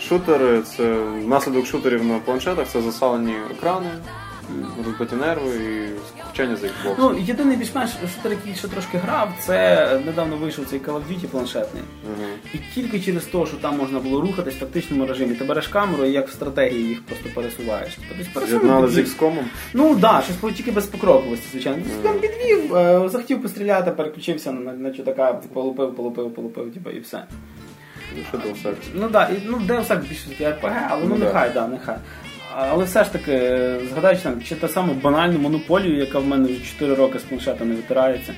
[0.00, 0.82] Шутери це
[1.26, 3.90] наслідок шутерів на планшетах, це засалені екрани,
[4.86, 5.88] розбиті нерви і
[6.26, 6.94] скучання за Xbox.
[6.98, 11.26] Ну, єдиний більш-менш шутер, який ще трошки грав, це недавно вийшов цей Call of Duty
[11.26, 11.82] планшетний.
[12.04, 12.28] Мгм.
[12.54, 16.04] І тільки через те, що там можна було рухатись в тактичному режимі, ти береш камеру
[16.04, 17.98] і як в стратегії їх просто пересуваєш.
[18.34, 19.16] Тобто, З'єднали з підвів.
[19.20, 19.34] XCOM.
[19.74, 21.82] Ну так, да, щось було тільки без покроковості, звичайно.
[22.02, 27.24] Там підвів, е, захотів постріляти, переключився на, на чудака, полупив, полупив, полупив, типу, і все.
[28.16, 28.86] Ну, що секс.
[28.94, 31.24] Ну так, да, і ну Deus Ex більше RPG, але ну, Ну, да.
[31.24, 31.96] нехай, да, нехай.
[32.56, 33.60] Але все ж таки,
[33.90, 37.64] згадаючи там, чи та саму банальну монополію, яка в мене вже 4 роки з планшета
[37.64, 38.34] не витирається.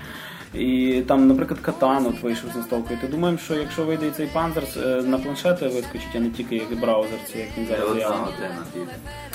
[0.55, 2.99] І там, наприклад, Катан от вийшов з настолкою.
[3.01, 6.57] Ти думаємо, що якщо вийде і цей Panzers е, на планшети вискочить, а не тільки
[6.57, 8.27] як браузер, це як він зараз саме
[8.75, 8.87] піде.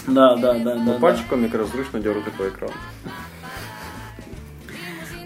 [0.07, 0.99] Да, да, да, да, да.
[0.99, 2.73] Пальчиком якраз зручно дьорити по екрану.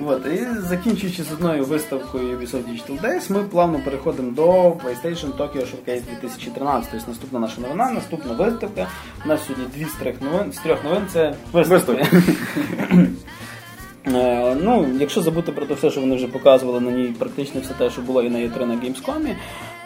[0.08, 5.58] От, і закінчуючи з одною виставкою Ubisoft Digital Days, ми плавно переходимо до PlayStation Tokyo
[5.58, 6.92] Showcase 2013.
[6.92, 8.88] Тобто наступна наша новина, наступна виставка.
[9.26, 10.52] У нас сьогодні дві з трьох новин.
[10.54, 12.06] З трьох новин це виставки.
[14.08, 17.74] Е, Ну, якщо забути про те все, що вони вже показували на ній, практично все
[17.74, 19.36] те, що було і на E3 на Gamescom,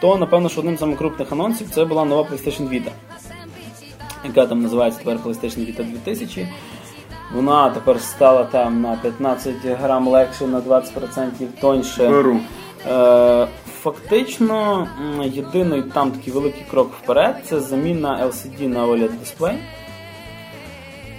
[0.01, 2.89] то напевно, що одним з крупних анонсів це була нова PlayStation Vita.
[4.25, 6.47] яка там називається тепер PlayStation Vita 2000.
[7.33, 12.09] Вона тепер стала там на 15 грам легше, на 20% тоньше.
[12.09, 12.39] Беру.
[12.89, 13.47] Е,
[13.81, 14.87] Фактично,
[15.23, 19.57] єдиний там такий великий крок вперед це заміна LCD на OLED дисплей.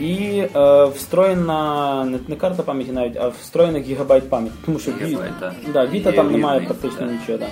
[0.00, 4.54] І е, встроєна не, не карта пам'яті навіть, а встроєна гігабайт пам'яті.
[4.64, 5.54] Тому що Ві- Гігабайт, так.
[5.72, 7.38] да, там немає практично нічого.
[7.38, 7.46] Да.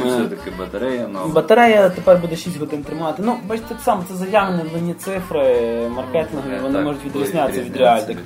[0.00, 1.28] Ну, Все-таки батарея нова.
[1.28, 3.22] Батарея тепер буде 6 годин тримати.
[3.26, 5.42] Ну, бачите, так само це заявлені мені цифри
[5.88, 8.18] маркетингові, вони Так, можуть відрізнятися від реальних.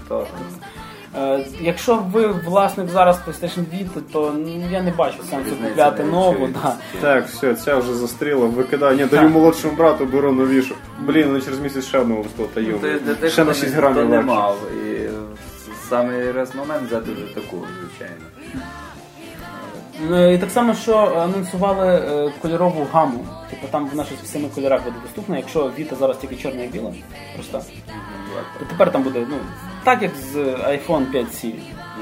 [1.17, 6.47] Е, Якщо ви власник зараз PlayStation Vita, то ну, я не бачу сенсу купляти нову.
[6.47, 6.75] Да.
[7.01, 8.97] Так, все, ця вже застріла, викидаю.
[8.97, 10.75] Ні, даю молодшому брату, беру новішу.
[11.01, 14.59] Блін, ну через місяць ще випустила та Ну, Ще на 6 грамів не мав.
[14.87, 15.09] І
[15.89, 18.23] саме раз момент взяти вже таку, звичайно.
[20.13, 23.27] Е, І так само, що анонсували е, кольорову гаму.
[23.51, 25.37] Типу там вона щось в семи кольорах буде доступна.
[25.37, 26.93] Якщо Vita зараз тільки чорна і біла,
[27.35, 27.63] просто
[28.59, 29.37] то тепер там буде, ну,
[29.85, 31.53] так як з iPhone 5C.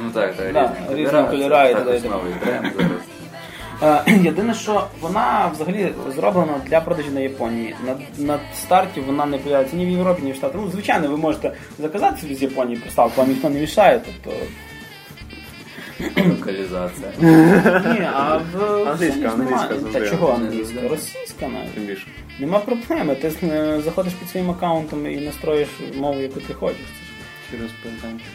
[0.03, 1.97] Ну так, так, Да, різні кольора і це т.д.
[1.97, 2.09] і також т.п.
[2.09, 4.03] новий тренд зараз.
[4.07, 7.75] Е, Єдине, що вона взагалі зроблена для продажі на Японії.
[7.87, 10.61] На, на старті вона не появиться ні в Європі, ні в Штатах.
[10.65, 14.01] Ну, звичайно, ви можете заказати собі з Японії приставку, вам ніхто не мішає.
[14.05, 14.39] Тобто,
[16.01, 17.09] Локалізація.
[17.21, 20.01] ні, а в Англійська, англійська завжди.
[20.01, 20.89] Та чого англійська?
[20.89, 21.75] Російська навіть.
[21.75, 22.07] Тим більше.
[22.41, 23.15] Нема проблеми.
[23.15, 26.87] Ти е, заходиш під своїм аккаунтом і настроїш мову, яку ти хочеш.
[27.51, 28.29] Через пентанчик.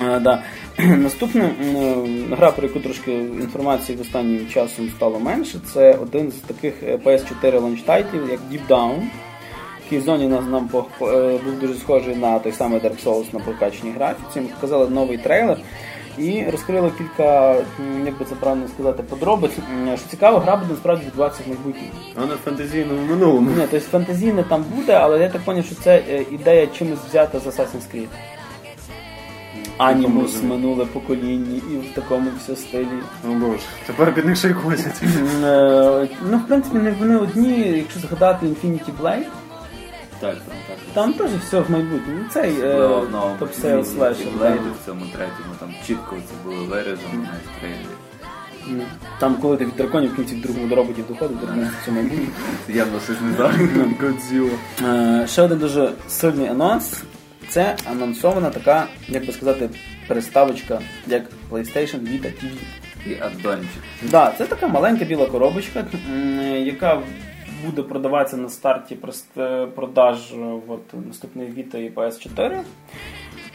[0.00, 0.42] А, да.
[0.78, 1.50] Наступна
[2.30, 6.96] гра, про яку трошки інформації в останнім часом стало менше, це один з таких е,
[6.96, 9.02] PS4 launch title -ів, як Deep Down,
[9.84, 13.40] який в зоні нас нам е, був дуже схожий на той самий Dark Souls на
[13.40, 14.40] прокачаній графіці.
[14.40, 15.58] Ми показали новий трейлер
[16.18, 17.54] і розкрили кілька,
[18.04, 19.52] як би це правильно сказати, подробиць.
[19.96, 21.88] Що цікаво, гра буде насправді відбуватися в майбутньому.
[22.16, 23.50] А не в фантазійному минулому.
[23.50, 27.38] Ні, тобто фантазійне там буде, але я так зрозумів, що це е, ідея чимось взята
[27.38, 28.06] з Assassin's Creed.
[29.78, 32.86] Анімус минуле покоління і в такому все стилі.
[33.24, 35.02] О боже, тепер під них ще й косять.
[35.44, 39.26] Е, Ну, в принципі, вони одні, якщо згадати Infinity Blade,
[40.20, 40.76] Так, там так.
[40.94, 42.20] там теж все в майбутньому.
[42.22, 44.26] Ну, Цей top sale slasher.
[44.82, 47.86] в цьому третьому, там чітко це було виражено в трейлері.
[49.20, 51.90] Там, коли ти від драконів в кінці в другому до роботів доходить, то це все
[51.92, 52.26] майбутнє.
[52.68, 53.94] Явно щось не знаю.
[54.00, 54.50] Годзіла.
[55.22, 57.02] Е, Ще один дуже сильний анонс.
[57.48, 59.70] Це анонсована така, як би сказати,
[60.08, 62.50] приставочка, як PlayStation Vita TV.
[63.06, 63.82] І аддончик.
[64.02, 65.84] Да, це така маленька біла коробочка,
[66.64, 67.02] яка
[67.64, 68.98] буде продаватися на старті
[69.74, 70.36] продаж е,
[70.68, 72.60] от, наступної Vita і PS4.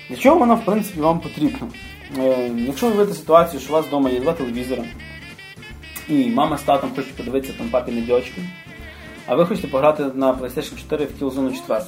[0.10, 1.68] Для чого вона, в принципі, вам потрібна?
[2.18, 4.84] Е, Якщо ви уявите ситуацію, що у вас вдома є два телевізори,
[6.08, 8.42] і мама з татом хочуть подивитися там папіни дочки,
[9.28, 11.82] а ви хочете пограти на PlayStation 4 в Killzone 4.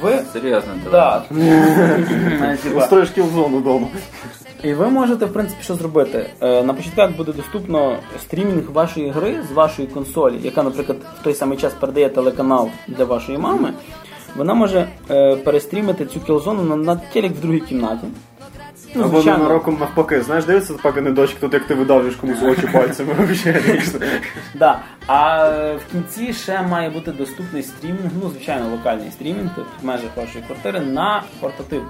[0.00, 1.22] Ви Серйозно, Да.
[1.30, 3.88] Е, Устроїш кілзону вдома.
[4.64, 6.30] І ви можете, в принципі, що зробити.
[6.40, 11.34] Е, На початках буде доступно стрімінг вашої гри з вашої консолі, яка, наприклад, в той
[11.34, 13.72] самий час передає телеканал для вашої мами.
[14.36, 18.06] Вона може е, перестрімити цю кілзону на, на телек в другій кімнаті.
[18.96, 20.22] Ну, Або на роком навпаки.
[20.22, 23.14] Знаєш, дивиться поки не дочки, тут як ти видавлюєш комусь очі пальцями.
[24.54, 24.80] Да.
[25.06, 29.84] А е, в кінці ще має бути доступний стрімінг, ну, звичайно, локальний стрімінг тобто в
[29.84, 31.82] межах вашої квартири на портатив.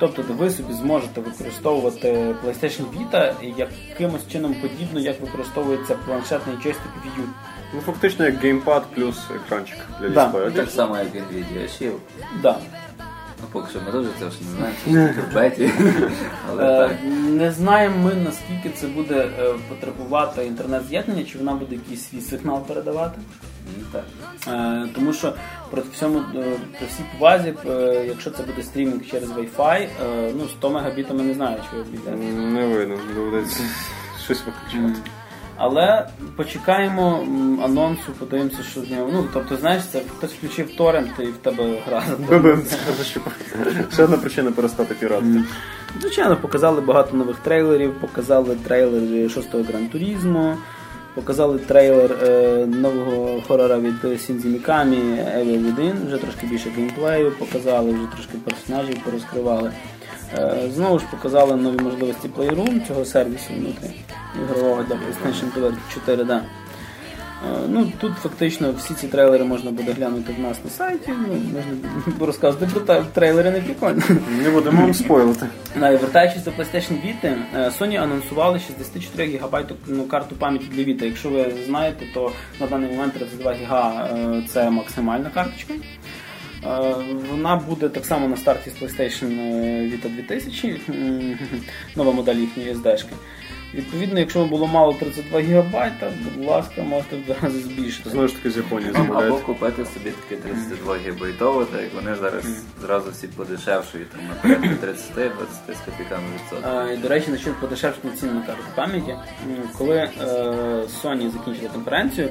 [0.00, 3.32] Тобто ви собі зможете використовувати PlayStation Vita
[3.90, 7.26] якимось чином подібно, як використовується планшетний джойстик Wii U.
[7.74, 10.24] Ну фактично як геймпад плюс екранчик для Да.
[10.24, 10.52] дисплею.
[10.52, 11.98] Так само, як Nvidia Shield.
[12.42, 12.58] Да.
[13.42, 15.70] Ну, поки що ми теж це ж не знаємо, це в беті.
[16.50, 16.96] Але Е, так.
[17.28, 22.60] Не знаємо ми, наскільки це буде е, потребувати інтернет-з'єднання, чи вона буде якийсь свій сигнал
[22.62, 23.18] передавати.
[23.92, 24.04] Так.
[24.48, 25.32] Е, Тому що
[25.70, 26.44] при всьому е,
[26.78, 29.88] при всій повазі, е, якщо це буде стрімінг через Wi-Fi, е,
[30.36, 32.16] ну 100 мегабітами не знаю, чи ви обійдете.
[32.36, 33.62] Не видно, доведеться
[34.24, 35.10] щось виключати.
[35.60, 37.26] Але почекаємо
[37.64, 39.10] анонсу, подивимося, що з нього.
[39.12, 42.02] Ну тобто, знаєш, це хтось включив торрент і в тебе гра.
[43.04, 43.20] Що.
[43.92, 45.44] Ще одна причина перестати піратити.
[46.00, 50.56] Звичайно, показали багато нових трейлерів, показали трейлер шостого Гран Турізмо,
[51.18, 54.96] показали трейлер е, нового хорора від Сінзі Мікамі
[55.36, 59.72] Evil Within, вже трошки більше геймплею показали, вже трошки персонажів порозкривали.
[60.38, 63.90] Е, знову ж показали нові можливості Playroom, цього сервісу внутрі
[64.42, 66.42] ігрового для PlayStation 4, да.
[67.46, 71.12] Е, Ну, тут фактично всі ці трейлери можна буде глянути в нас на сайті.
[71.28, 74.02] Ну, можна розказати про трейлери не прикольно.
[74.42, 75.46] Не будемо вам спойлити.
[75.80, 81.04] Вертаючись до PlayStation Vita, е, Sony анонсували 64 ГБ ну, карту пам'яті для Vita.
[81.04, 85.74] Якщо ви знаєте, то на даний момент 32 ГБ е, це максимальна карточка.
[87.30, 89.30] Вона буде так само на старті з PlayStation
[89.92, 90.80] Vita 2000,
[91.96, 93.12] нова модель їхньої SD-шки.
[93.74, 95.92] Відповідно, якщо було мало 32 ГБ,
[96.36, 98.10] будь ласка, можете в рази збільшити.
[98.10, 102.44] Знову ж таки з Японії Або купити собі таке 32 гігабайтове, так як вони зараз
[102.80, 106.70] зразу всі подешевшують там на порядку 30 20 з копійками відсотків.
[106.70, 109.14] Е, До речі, насчет подешевшення цін на карту пам'яті.
[109.78, 110.10] Коли е,
[111.02, 112.28] Sony закінчили конференцію,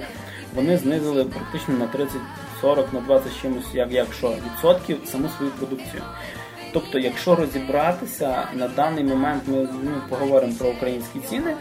[0.55, 2.17] вони знизили практично на 30,
[2.61, 6.03] 40, на 20 чимось, як, якщо відсотків саму свою продукцію.
[6.73, 11.55] Тобто, якщо розібратися на даний момент, ми ну, поговоримо про українські ціни.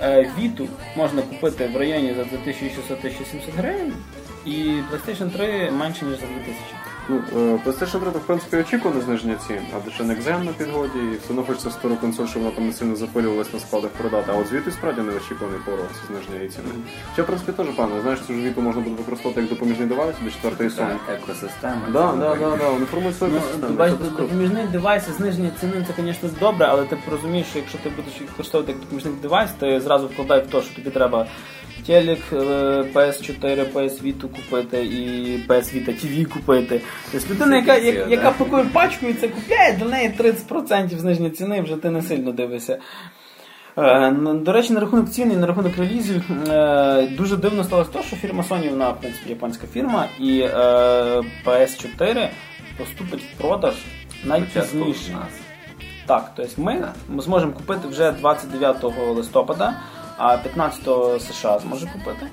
[0.00, 3.92] е, Віту можна купити в районі за 2600-1700 гривень,
[4.46, 6.56] і PlayStation 3 менше ніж за 2000.
[7.08, 7.36] Ну, е,
[7.66, 11.26] PlayStation 3, то, в принципі, очікуване зниження цін, а ще Next на підгоді, і все
[11.30, 14.32] одно хочеться стару консоль, щоб вона там не сильно запилювалась на складах продати.
[14.34, 16.68] А от звідти справді не очікуваний порог це зниження її ціни.
[17.12, 20.16] Ще, в принципі, теж пане, знаєш, цю ж віту можна буде використовувати як допоміжний девайс
[20.24, 20.96] до четвертої Sony.
[21.08, 21.82] Екосистема.
[21.92, 23.74] Да, да, да, да, вони формують свою Ну, екосистему.
[23.76, 27.90] бачиш, допоміжний девайс і зниження ціни це, звісно, добре, але ти розумієш, що якщо ти
[27.90, 31.26] будеш використовувати як допоміжний девайс, ти зразу вкладай в те, що тобі треба
[31.86, 32.36] телек, е,
[32.94, 35.00] PS4, PS Vita купити і
[35.48, 36.80] PS Vita TV купити.
[37.12, 41.60] Тобто людина, яка, я- яка пакує пачку і це купляє, для неї 30% зниження ціни
[41.60, 42.78] вже ти не сильно дивишся.
[43.78, 48.02] Е, До речі, на рахунок ціни і на рахунок релізів е, дуже дивно сталося те,
[48.02, 50.50] що фірма Sony, вона, в принципі, японська фірма, і е,
[51.46, 52.28] PS4
[52.78, 53.74] поступить в продаж
[54.24, 55.16] найпізніше.
[56.06, 59.72] Так, тобто ми зможемо купити вже 29 листопада,
[60.16, 60.82] а 15
[61.22, 62.26] США зможе купити.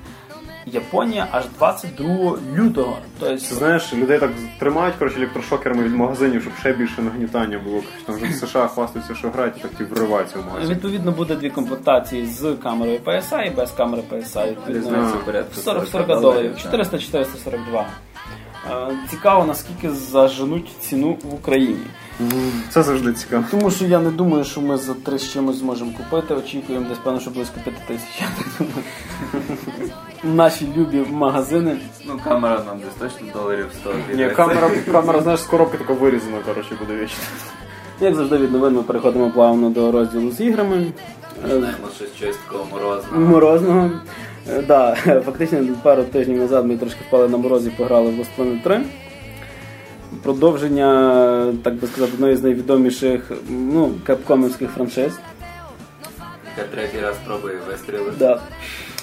[0.66, 2.98] Японія аж 22 лютого.
[3.20, 7.80] Тобто, знаєш, людей так тримають коротше, електрошокерами від магазинів, щоб ще більше нагнітання було.
[8.06, 10.74] Там вже в США хвастаються, що грають, і так ті вриваються в магазин.
[10.74, 14.50] відповідно буде дві комплектації з камерою PSA і без камери PSA.
[14.50, 17.84] Відповідно, порядку 40-40 доларів, 400-442.
[18.70, 21.86] Е, Цікаво, наскільки заженуть ціну в Україні.
[22.70, 23.44] Це завжди цікаво.
[23.50, 26.34] Тому що я не думаю, що ми за три з чимось зможемо купити.
[26.34, 28.20] Очікуємо десь певно, що близько 5 тисяч.
[28.20, 28.84] Я так думаю.
[30.36, 31.76] Наші любі магазини.
[32.06, 36.36] Ну, камера нам десь точно доларів 100 Ні, камера, камера, знаєш, з коробки така вирізана,
[36.46, 37.18] коротше, буде вічно.
[38.00, 40.86] Як завжди від новин ми переходимо плавно до розділу з іграми.
[41.46, 43.20] Знаємо щось щось такого морозного.
[43.20, 43.90] Морозного.
[44.48, 48.80] Е, Да, фактично пару тижнів назад ми трошки впали на морозі, пограли в Lost 3.
[50.22, 55.18] Продовження, так би сказати, одної з найвідоміших ну, капкомівських франшиз.
[56.58, 58.16] Я третій раз пробую вистрілити.
[58.18, 58.40] Да.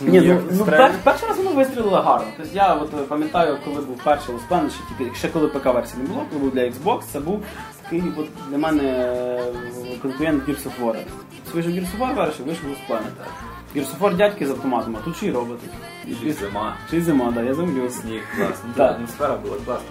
[0.01, 2.27] Ні, ну, ну пер, перший раз воно вистрілило гарно.
[2.37, 6.03] Тобто я от е, пам'ятаю, коли був перший Planet, ще тільки ще коли ПК версії
[6.03, 7.43] не було, коли був для Xbox, це був
[7.83, 9.41] такий от для мене е,
[10.01, 10.95] конкурент Gears of War.
[11.53, 12.99] Вийшов Gears of War перший, вийшов Lost
[13.75, 15.67] Gears of War дядьки з автоматом, а тут ще й роботи.
[16.23, 16.75] І зима.
[16.91, 17.89] Чи зима, да, я землю.
[17.89, 18.69] Сніг класно.
[18.75, 18.95] Так.
[18.95, 19.89] Атмосфера була класна,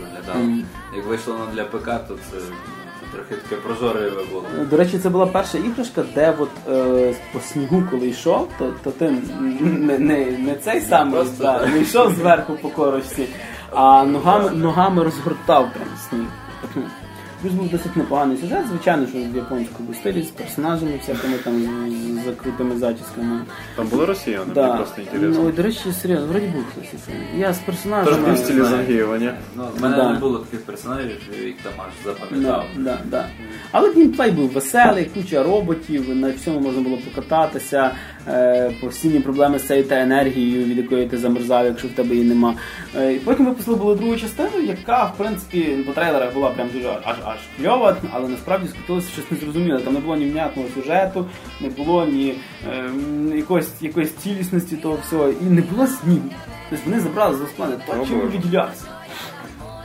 [0.00, 0.64] в принципі,
[0.96, 2.38] Як вийшло воно для ПК, то це
[3.00, 4.44] це трохи таке прозоре було.
[4.70, 8.90] До речі, це була перша іграшка, де от, е, по снігу, коли йшов, то, то
[8.90, 9.10] ти
[9.60, 11.68] не, не, не цей самий Просто да, так.
[11.68, 13.28] не йшов зверху по корочці,
[13.70, 16.26] а ногами, ногами розгортав прям сніг.
[17.42, 22.20] Плюс був досить непоганий сюжет, звичайно, що в японському стилі з персонажами, всякими там з-
[22.20, 23.40] з закритими зачісками.
[23.76, 24.62] Там були росіяни, Да.
[24.66, 25.50] мені просто Ну, інтересно.
[25.50, 26.84] до речі, серйозно, вроді був хтось.
[26.94, 27.00] із.
[27.40, 28.18] Я з Тож персонажами.
[28.26, 29.30] був в стилі Зангієва, ні?
[29.56, 30.12] Ну, в мене Да.
[30.12, 32.64] не було таких персонажів, їх там аж Да, запам'ятав.
[32.76, 33.26] да, да.
[33.72, 37.90] Але геймплей був веселий, куча роботів, на всьому можна було покататися,
[38.80, 42.54] постійні проблеми з цією та енергією, від якої ти замерзав, якщо в тебе її нема.
[42.96, 46.88] Е, і потім випустили було другу частину, яка, в принципі, по трейлерах була прям дуже
[47.04, 49.80] аж аж кльова, але насправді скотилося щось незрозуміле.
[49.80, 51.26] Там не було ні внятного сюжету,
[51.60, 52.34] не було ні
[52.68, 52.90] е,
[53.36, 56.30] якоїсь, якоїсь цілісності того всього, і не було снігу.
[56.70, 58.26] Тобто вони забрали з Лосплани О, то, чим Боже.
[58.32, 58.84] виділявся.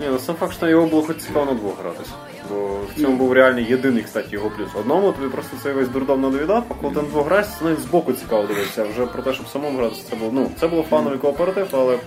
[0.02, 2.12] Ні, ну сам факт, що його було хоч цікаво на двох гратися.
[2.50, 2.56] Бо
[2.96, 4.70] в цьому був реально єдиний, кстати, його плюс.
[4.80, 7.80] Одному тобі просто цей весь дурдом надоїдав, а коли ти на двох граєшся, це навіть
[7.80, 8.84] збоку цікаво дивитися.
[8.84, 10.32] Вже про те, щоб самому гратися, це було.
[10.34, 11.98] Ну, це було фановий кооператив, але.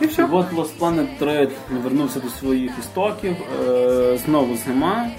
[0.00, 0.24] І все.
[0.32, 1.48] От Lost Planet 3
[1.84, 3.36] вернувся до своїх істоків,
[3.68, 5.10] е, знову зима.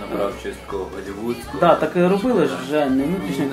[0.00, 1.58] Набрав чистку голівудську.
[1.60, 3.46] Да, так і робили ж вже не внутрішня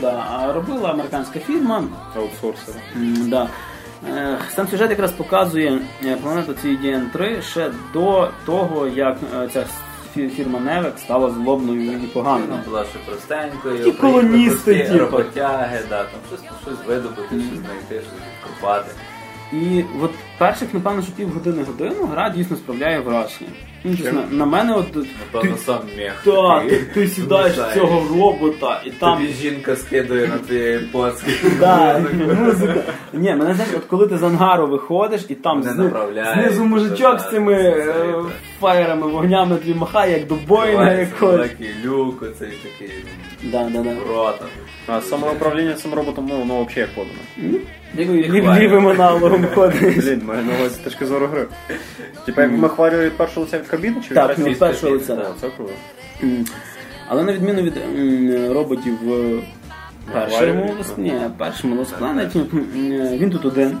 [0.00, 1.84] да, а робила американська фірма.
[2.16, 2.78] Аутсорсери.
[2.96, 3.48] М, Да.
[4.54, 9.66] Сам сюжет якраз показує е, планету CDN 3 ще до того, як е, ця
[10.28, 12.60] фірма Невек стала злобною і Вона поганою.
[12.64, 14.98] була ще простенькою, колоністи, прості типу.
[14.98, 18.90] роботяги, да, там щось, щось видобути, щось знайти, щось відкопати.
[19.52, 20.10] І от
[20.42, 23.50] перших, напевно, що півгодини годину гра дійсно справляє враження.
[23.84, 24.86] Ну, чесно, на мене от.
[24.96, 26.22] Напевно, Ти, сам мех.
[26.24, 26.70] та, такий.
[26.70, 30.30] ти, ти сідаєш в цього робота, і там Тобі жінка скидує
[30.92, 31.22] на.
[31.60, 32.04] Да,
[32.40, 32.82] музика.
[33.12, 36.64] Ні, мене знаєш, от коли ти з ангару виходиш і там Вони зни- направляють, знизу
[36.64, 38.24] мужичок з цими це е, так.
[38.60, 41.20] фаєрами, вогнями тобі махає, як до бойна якось.
[41.20, 42.94] Великий люк, оцей такий
[43.42, 43.94] Да, да, да.
[44.08, 44.44] рота.
[44.86, 47.58] А самоуправління цим роботом, ну, воно взагалі як подано.
[47.98, 49.96] Лів- Лівим аналогом ходить.
[50.04, 51.46] Блін, маю на увазі з точки зору гри.
[52.26, 54.48] Типа, як ми хвалює від першого лиця від кабіни, чи Так, третього?
[54.48, 55.16] від першого лиця.
[55.16, 55.72] Так, це круто.
[56.22, 56.44] М.
[57.08, 59.42] Але на відміну від м, роботів в
[60.12, 60.72] першому Марвелі?
[60.80, 63.78] Lost- ні, першому Lost Planet, м, він тут один,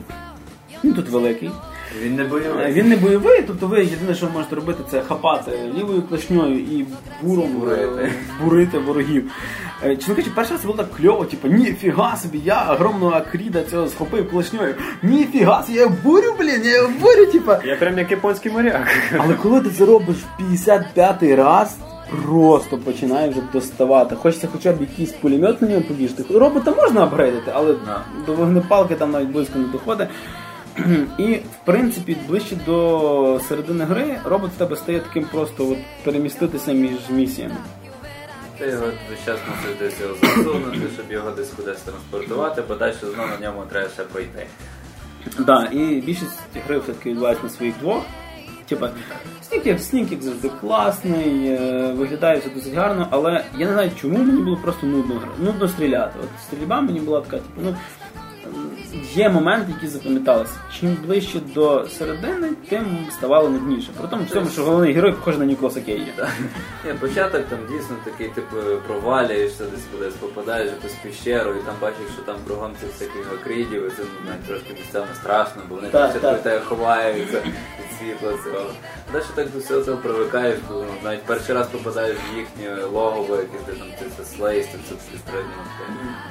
[0.84, 1.50] він тут великий.
[2.02, 2.72] Він не Е, бойовий.
[2.72, 6.86] Він не бойовий, тобто ви єдине, що ви можете робити, це хапати лівою клешньою і
[7.22, 8.02] буром Бурити.
[8.02, 8.12] е,
[8.44, 9.30] бурити ворогів.
[9.84, 13.62] Е, Чесно кажучи, перший раз це було так кльово, типу, ніфіга собі, я огромного акріда
[13.70, 14.74] цього схопив клешньою.
[15.02, 17.52] Ніфіга собі, я його бурю, блін, я його бурю, типу.
[17.64, 18.86] Я прям як японський моряк.
[19.18, 21.76] Але коли ти це робиш в 55-й раз,
[22.26, 24.14] просто починає вже доставати.
[24.16, 26.24] Хочеться хоча б якийсь пулемет на ньому побіжти.
[26.38, 27.74] Робота можна апгрейдити, але
[28.26, 30.08] до вогнепалки там навіть близько не доходить.
[31.18, 36.72] І в принципі, ближче до середини гри робот в тебе стає таким просто от, переміститися
[36.72, 37.56] між місіями.
[38.58, 38.86] Ти його
[39.26, 39.38] час
[39.78, 44.02] десь його засунути, щоб його десь кудись транспортувати, бо далі знову на ньому треба ще
[44.02, 44.46] пройти.
[45.38, 48.02] Да, і більшість гри все-таки відбувається на своїх двох.
[48.68, 48.90] Типа,
[49.42, 53.90] Снік як Снік як завжди класний, е, виглядає все досить гарно, але я не знаю,
[54.00, 55.42] чому мені було просто нудно грати.
[55.42, 56.18] Нудно стріляти.
[56.22, 57.76] От стрільба мені була така, типу, ну.
[59.14, 60.52] Є моменти, які запам'яталися.
[60.80, 63.88] Чим ближче до середини, тим ставало нудніше.
[63.98, 66.28] При тому всьому, що головний герой похожий на Ніколаса Кейджа.
[66.86, 71.74] Ні, початок там дійсно такий, типу, провалюєшся десь кудись, попадаєш в якусь пещеру і там
[71.80, 75.74] бачиш, що там кругом цих всяких окридів, і це ну, навіть трошки місцями страшно, бо
[75.74, 77.42] вони Так, там все ховаються
[78.02, 78.70] від світла цього.
[79.12, 83.36] Далі так до всього цього привикаєш, бо ну, навіть перший раз попадаєш в їхнє логово,
[83.36, 85.38] якесь де там це, це слейс, це, це, це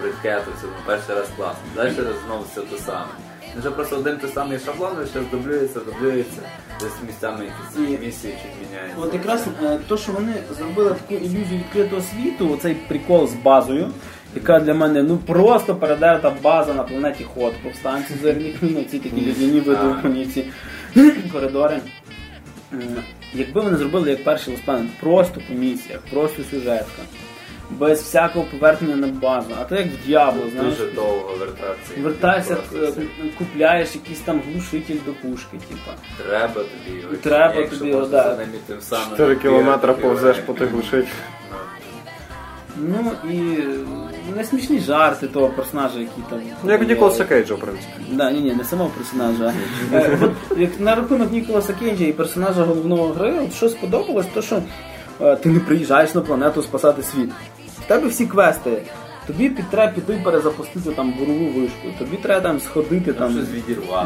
[0.02, 1.64] бридке, то це ну, перший раз класно.
[1.76, 1.94] Далі
[2.26, 3.06] знову все те саме.
[3.60, 6.42] Вже просто один той самий шаблон, він ще дублюється, дублюється,
[6.82, 9.02] десь місцями якісь місії чуть міняються.
[9.02, 13.88] От якраз е, то, що вони зробили таку ілюзію відкритого світу, оцей прикол з базою,
[14.36, 19.22] яка для мене ну просто передерта база на планеті Ход, повстанці зоряних мін, ці такі
[19.22, 20.46] людяні видумані ці
[21.32, 21.82] коридори.
[23.34, 27.02] Якби вони зробили як перший Planet, просто по місіях, просто сюжетка,
[27.70, 30.78] без всякого повернення на базу, а то як в Діабло, знаєш.
[30.78, 32.02] Дуже довго вертатися.
[32.02, 32.92] Вертаєшся, е,
[33.38, 35.92] купляєш якийсь там глушитель до пушки, типа.
[36.30, 37.16] Треба тобі його.
[37.16, 38.06] Треба тобі його,
[38.82, 39.10] самим.
[39.10, 41.08] 4 кілометри повзеш по тих лишить.
[42.78, 43.38] Ну і
[44.36, 46.40] не смішні жарти того персонажа, який там.
[46.64, 47.94] Ну, як Ніколаса Кейджа, в принципі.
[48.12, 49.54] Да, ні, ні, не самого персонажа.
[49.94, 54.42] Е, от, як на рахунок Ніколаса Кейджа і персонажа головного гри, от що сподобалось, то
[54.42, 54.62] що
[55.22, 57.30] е, ти не приїжджаєш на планету спасати світ.
[57.86, 58.82] В тебе всі квести.
[59.32, 63.44] Тобі під- треба піти перезапустити там бурову вишку, тобі треба там сходити Там там.
[63.44, 63.50] щось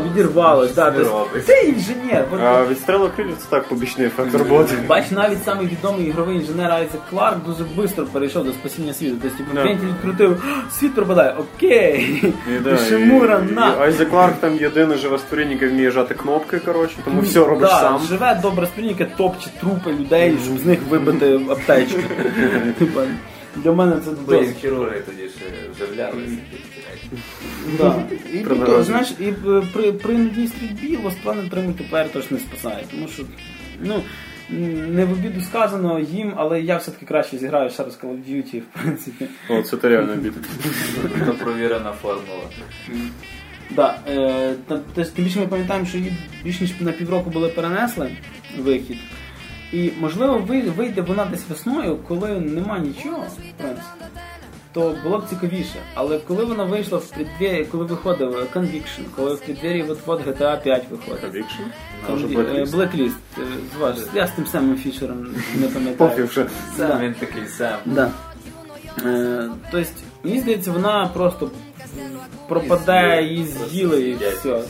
[0.06, 0.74] відірвалося.
[0.76, 2.26] Да, не ти, інженер.
[2.44, 4.74] А відстріл крилів це так побічний ефект роботи.
[4.88, 9.16] Бач, навіть самий відомий ігровий інженер Айзек Кларк дуже швидко перейшов до спасіння світу.
[9.22, 10.44] Тобто, типу, клієнт відкрутив,
[10.80, 12.24] світ пропадає, окей.
[12.90, 13.76] Шимура, на.
[13.80, 18.02] Айзек Кларк там єдине живе створіння, яке вміє жати кнопки, коротше, тому все робиш сам.
[18.10, 22.04] Живе добре спільника, топче трупи людей, щоб з них вибити аптечки.
[23.56, 24.56] Для мене це Бо досить.
[24.58, 26.38] хірурги тоді ще вживлялися.
[27.78, 28.04] Да.
[28.34, 29.34] І знаєш, е,
[29.74, 32.84] при, при нудній стрільбі Лостплан три мультиплеєр точно не спасає.
[32.92, 33.24] Тому що,
[33.82, 34.02] ну,
[34.90, 38.60] не в обіду сказано їм, але я все-таки краще зіграю ще раз Call of Duty,
[38.60, 39.26] в принципі.
[39.50, 40.34] О, це ти реально біт.
[41.26, 42.44] Це провірена формула.
[43.72, 46.14] Да, е, та- та- тим більше ми пам'ятаємо, що її
[46.44, 48.12] більш ніж на півроку були перенесли
[48.60, 48.98] вихід.
[49.74, 54.06] І можливо ви- вийде вона десь весною, коли нема нічого, в принципі.
[54.74, 55.76] То було б цікавіше.
[55.94, 60.64] Але коли вона вийшла в преддвір'ї, коли виходив е, Conviction, коли в преддвір'ї от GTA
[60.64, 61.24] 5 виходить.
[61.24, 61.66] Conviction?
[62.08, 62.72] А, Convi- е, Blacklist.
[62.76, 63.42] Blacklist, е,
[63.78, 66.28] зваж, я з тим самим фішером не пам'ятаю.
[66.28, 66.48] Сам
[66.78, 67.00] Да.
[67.00, 67.78] він такий сам.
[67.86, 68.12] Да.
[69.06, 69.90] Е, тобто,
[70.24, 71.52] мені здається, вона просто
[72.50, 74.62] пропаде, її з'їли і все.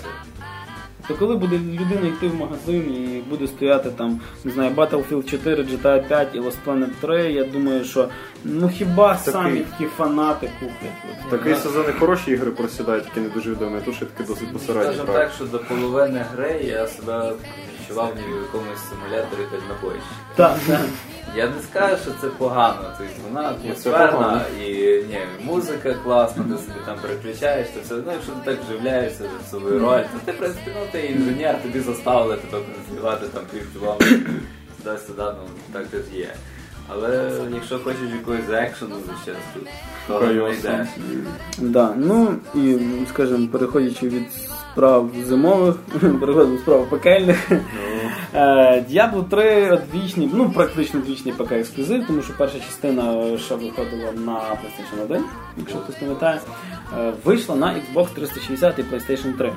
[1.07, 5.63] То коли буде людина йти в магазин і буде стояти там, не знаю, Battlefield 4,
[5.63, 8.09] GTA 5 і Lost Planet 3, я думаю, що
[8.43, 11.25] ну хіба самі такі фанати куплять.
[11.25, 11.29] От.
[11.29, 14.53] Такий сезон і хороші ігри просідають, які не дуже відомі, а тут ще таки досить
[14.53, 14.93] посередні.
[14.93, 17.31] Скажімо так, що до половини гри я себе
[17.85, 20.15] відчував ніби в якомусь симуляторі дальнобойщика.
[20.35, 20.81] Так, так.
[21.35, 22.93] Я не скажу, що це погано.
[22.97, 24.71] Тобто вона атмосферна і
[25.09, 29.49] ні, музика класна, ти собі там переключаєш, то все одно, якщо ти так вживляєшся в
[29.49, 33.73] свою роль, то ти в принципі, ну ти інженер, тобі заставили тебе конструювати там пів
[33.73, 34.29] кілометрів
[34.83, 36.29] туди-сюди, ну так теж є.
[36.87, 38.95] Але якщо хочеш якогось екшену
[40.07, 40.59] то не Хайоса.
[40.59, 40.87] йдеш.
[41.57, 42.77] Да, ну і,
[43.09, 44.23] скажімо, переходячи від
[44.75, 45.75] справ зимових,
[46.19, 47.51] переходимо справ пекельних.
[48.33, 54.11] Е, Diablo 3 одвічний, ну практично двічний ПК ексклюзив, тому що перша частина, що виходила
[54.11, 55.23] на PlayStation 1,
[55.57, 56.39] якщо хтось пам'ятає,
[56.97, 59.53] е, вийшла на Xbox 360 і PlayStation 3.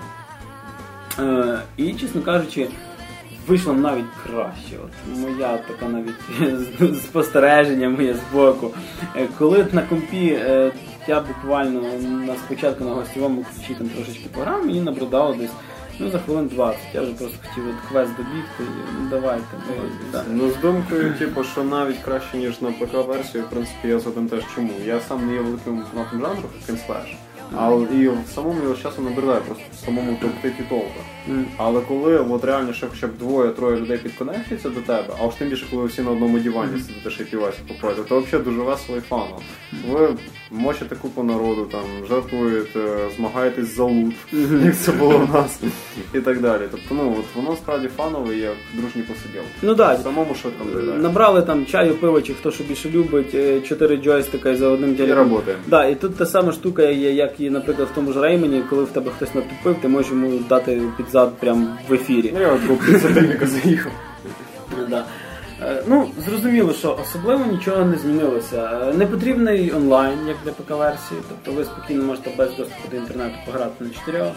[1.19, 2.69] Е, І, чесно кажучи,
[3.49, 4.77] вийшло навіть краще.
[4.85, 8.71] От моя така навіть спостереження моє з боку.
[9.17, 10.73] Е, Коли на компі е,
[11.09, 11.83] я буквально
[12.27, 15.51] на спочатку на гостєвому ключі там трошечки пограв, мені набридало десь
[15.99, 16.81] ну, за хвилин 20.
[16.95, 19.47] Я вже просто хотів от квест добігти, і, ну давайте.
[19.69, 20.25] давайте да.
[20.31, 24.43] Ну, з думкою, типу, що навіть краще, ніж на ПК-версію, в принципі, я згоден теж
[24.55, 24.71] чому.
[24.85, 27.15] Я сам не є великим фанатом жанру, як Slash.
[27.57, 31.01] Але і в самому його з часом набирає просто в самому топтиті толка.
[31.57, 35.49] Але коли от реально ще хоча б двоє-троє людей підконектуються до тебе, а уж тим
[35.49, 38.99] більше, коли ви всі на одному дивані сидите ще півасі походите, то взагалі дуже весело
[38.99, 39.39] і фано.
[39.91, 40.09] Ви
[40.51, 42.81] мочите купу народу, там, жартуєте,
[43.17, 44.15] змагаєтесь за лут,
[44.65, 45.61] як це було в нас,
[46.15, 46.63] і так далі.
[46.71, 49.49] Тобто, ну, от воно справді фанове і як дружні посиділки.
[49.63, 50.99] Ну так, Самому що там доїдає.
[50.99, 54.91] Набрали там чаю, пиво, чи хто що більше любить, е, чотири джойстика і за одним
[54.91, 55.19] І ділянком.
[55.19, 55.55] роботи.
[55.67, 58.85] Да, і тут та сама штука є, як і, наприклад, в тому ж Реймені, коли
[58.85, 62.31] в тебе хтось натупив, ти можеш йому дати під зад прямо в ефірі.
[62.35, 63.93] Ну, я от сательника заїхав.
[64.89, 65.05] Да.
[65.63, 68.81] Е, Ну, зрозуміло, що особливо нічого не змінилося.
[68.91, 73.35] Е, Не потрібний онлайн, як для ПК-версії, тобто ви спокійно можете без доступу до інтернету
[73.47, 74.33] пограти на чотирьох.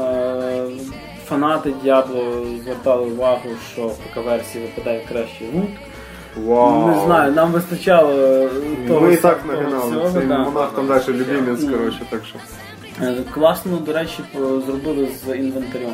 [0.00, 0.66] Е,
[1.26, 5.70] Фанати Діабло звертали увагу, що в ПК-версії випадає кращий лут.
[6.36, 6.88] Вау.
[6.88, 8.48] Не знаю, нам вистачало е,
[8.88, 10.06] того, Ми і так нагинали.
[10.06, 10.38] це Цей да.
[10.38, 11.72] монах там далі любимець, Ну.
[11.72, 12.38] коротше, так що.
[13.06, 14.22] Е, Класно, до речі,
[14.66, 15.90] зробили з інвентарем.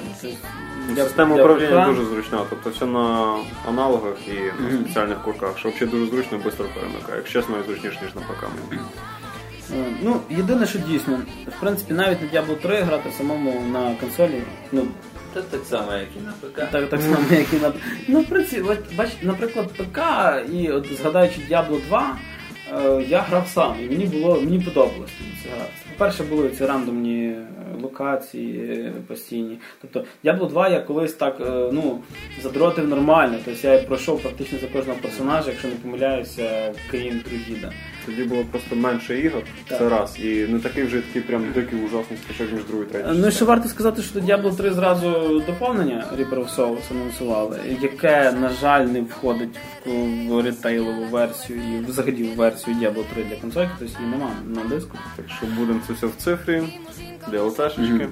[0.97, 3.35] Система управління дуже зручна, тобто все на
[3.69, 7.17] аналогах і на спеціальних курках, що взагалі дуже зручно, і швидко перемикає.
[7.17, 8.47] Якщо чесно, найзручніше, зручніше, ніж на ПК.
[9.75, 11.19] Е, Ну, єдине, що дійсно,
[11.57, 14.43] в принципі, навіть на Diablo 3 грати самому на консолі,
[14.73, 14.87] ну,
[15.35, 16.71] Це так само, як і на ПК.
[16.73, 17.73] так, так само, як і на.
[18.09, 20.01] Ну, в принципі, от, бач, наприклад, ПК,
[20.53, 22.17] і от згадаючи Diablo 2,
[22.73, 25.11] е, я грав сам, і мені було мені подобалось
[25.57, 25.73] грати.
[25.99, 27.47] По-перше, були ці рандомні е,
[27.83, 29.59] локації е, постійні.
[29.81, 31.99] Тобто Diablo 2 я колись так е, ну,
[32.43, 33.39] задротив нормально.
[33.45, 37.73] Тобто я пройшов практично за кожного персонажа, якщо не помиляюся, крім Друїда.
[38.07, 39.79] Тоді було просто менше ігор, Так.
[39.79, 40.19] це раз.
[40.21, 43.15] І не такий вже такий прям дикий ужасний скачок між другою і третьою.
[43.19, 45.11] Ну і ще варто сказати, що до Diablo 3 зразу
[45.47, 49.91] доповнення Reaper of Souls анонсували, яке, на жаль, не входить в,
[50.29, 54.65] в ретейлову версію і взагалі в версію Diablo 3 для консольки, тобто її немає на
[54.65, 54.99] диску.
[55.17, 56.63] Так що будемо це все в цифрі,
[57.33, 58.07] DLC-шечки.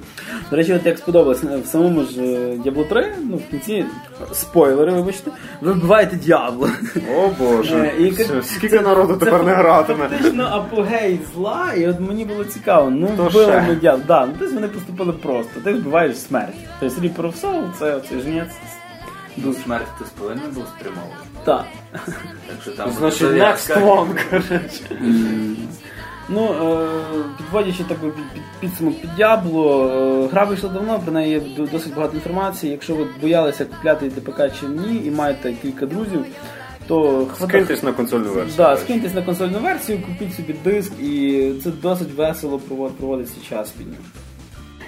[0.51, 3.85] До речі, от як сподобалось, в самому ж е, Diablo 3, ну в кінці
[4.33, 6.71] спойлери, вибачте, ви вбиваєте Diablo.
[7.17, 10.09] О боже, Е, і Все, скільки народу тепер не гратиме.
[10.09, 14.07] Фактично апогей зла, і от мені було цікаво, ну То вбили ми Diablo.
[14.07, 15.61] Да, ну тобто вони поступили просто.
[15.65, 16.55] Ти вбиваєш смерть.
[16.81, 18.53] Тобто Reaper of Soul це оцей жнець.
[19.37, 21.17] Ну, смерть хтось повинен був спрямовувати.
[21.45, 21.65] Так.
[22.47, 24.61] Так що там Значить, next як- one, коротше.
[26.29, 26.89] Ну, е,
[27.37, 29.91] підводячи так під, під, підсумок під Діабло,
[30.25, 32.73] е, гра вийшла давно, про неї є досить багато інформації.
[32.73, 36.25] Якщо ви боялися купляти ДПК чи ні, і маєте кілька друзів,
[36.87, 38.57] то Скиньтесь на консольну версію.
[38.57, 42.61] Да, скиньтесь на консольну версію, купіть собі диск, і це досить весело
[42.99, 43.99] проводиться час під ним.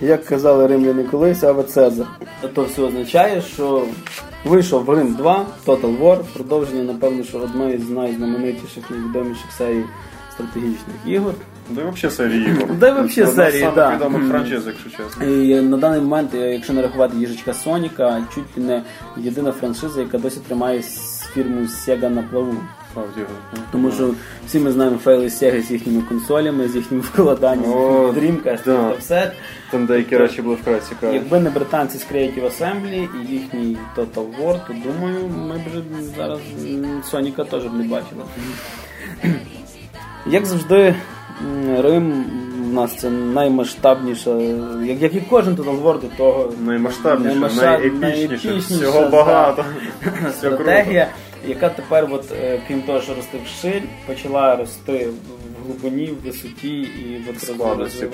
[0.01, 2.07] Як казали римляни колись, Аве Цезар.
[2.55, 3.82] То все означає, що
[4.45, 9.84] вийшов Рим 2, Total War, продовження, напевно, що одної з найзнаменитіших, найвідоміших серій
[10.37, 11.34] стратегічних ігор.
[11.70, 12.74] Да і взагалі серії ігор.
[12.78, 13.97] Да і вообще Одна з серії, самих да.
[13.97, 15.26] відомих франшиз, якщо чесно.
[15.26, 18.82] І на даний момент, е, якщо не рахувати їжачка Соніка, чуть не
[19.16, 20.82] єдина франшиза, яка досі тримає
[21.34, 22.55] фірму Sega на плаву.
[23.72, 24.11] Тому що
[24.47, 28.91] всі ми знаємо фейли Sega з їхніми консолями, з їхнім вкладанням О, в Dreamcast да.
[28.91, 29.32] та все.
[29.70, 31.14] Там деякі речі були вкрай цікаві.
[31.14, 35.82] Якби не британці з Creative Assembly і їхній Total War, то думаю, ми б вже
[36.16, 36.41] зараз
[37.11, 38.22] Соніка теж б не бачили.
[40.31, 40.95] Як завжди,
[41.79, 42.24] Рим
[42.70, 44.31] у нас це наймасштабніша,
[44.85, 46.53] як, як і кожен Total до того.
[46.61, 49.64] Наймасштабніше, наймасштаб- найепічніше, найепічніша, всього багато.
[50.33, 51.09] Стратегія,
[51.47, 56.79] яка тепер, от, е, крім того, що росте вширь, почала рости в глибині, в висоті
[56.79, 58.07] і от Складності.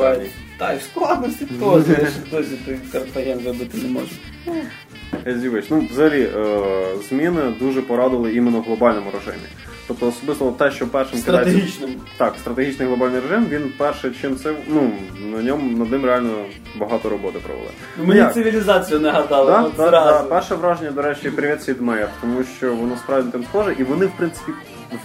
[0.58, 1.44] Так, і в складності
[1.86, 2.12] теж.
[2.30, 5.66] Досі той Картаген вибити не wish.
[5.70, 6.60] Ну, взагалі, е,
[7.08, 9.44] зміни дуже порадили іменно в глобальному режимі.
[9.92, 14.92] Тобто особисто те, що першим кидається- Так, стратегічний глобальний режим, він перше, чим це, ну,
[15.36, 16.30] на ньому над ним реально
[16.76, 17.68] багато роботи провели.
[17.98, 18.34] Ну, Мені як?
[18.34, 19.50] цивілізацію нагадали.
[19.52, 20.28] Да, от да, зразу.
[20.28, 20.34] да.
[20.34, 24.06] Перше враження, до речі, привіт Сід Мейер, тому що воно справді тим схоже, і вони,
[24.06, 24.52] в принципі,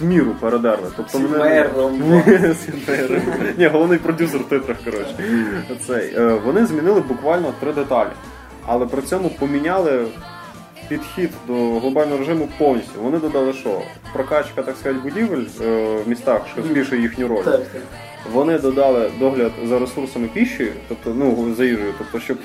[0.00, 0.88] в міру передерли.
[0.96, 1.70] Тобто Ні, Мейер.
[3.58, 5.14] Ні, головний продюсер в титрах, коротше.
[5.86, 6.14] Цей.
[6.16, 8.08] Е, Вони змінили буквально три деталі,
[8.66, 10.04] але при цьому поміняли
[10.88, 13.00] підхід до глобального режиму повністю.
[13.02, 13.82] Вони додали, що
[14.12, 17.44] прокачка, так сказати, будівель е, в містах, що збільшує їхню роль.
[17.44, 17.82] Так, так.
[18.32, 22.38] Вони додали догляд за ресурсами піші, тобто ну за їжею, тобто щоб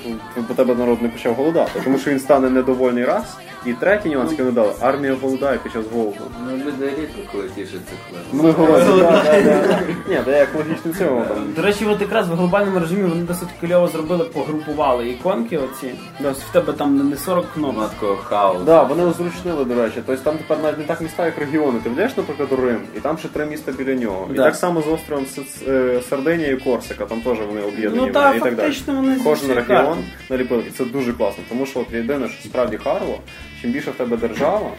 [0.48, 3.36] по тебе народ не почав голодати, тому що він стане недовольний раз.
[3.66, 6.16] І третій нюанс, який вони дали, армія голодає під час голоду.
[6.50, 8.22] Ну, люди рідко коли тішаться хлеб.
[8.32, 9.00] Вони голодні.
[9.00, 9.80] да, да, да.
[10.08, 11.52] Ні, де як логічно цього там.
[11.56, 15.94] До речі, от якраз в глобальному режимі вони досить кльово зробили, погрупували іконки оці.
[16.20, 17.90] В тебе там не 40 кнопок.
[17.90, 18.64] Такого хаосу.
[18.64, 20.02] Да, вони озручнили, до речі.
[20.06, 21.78] Тобто там тепер навіть не так міста, як регіони.
[21.84, 24.28] Ти вдаєш, наприклад, у Рим, і там ще три міста біля нього.
[24.34, 25.63] І так само з островом С-
[26.08, 28.74] Сардинія і Корсика, там теж вони об'єднані Ну та і так далі.
[28.86, 29.98] вони Кожен регіон
[30.30, 30.64] наліпили.
[30.68, 33.18] І це дуже класно, тому що от єдине, що справді Харло,
[33.62, 34.70] чим більше в тебе держава,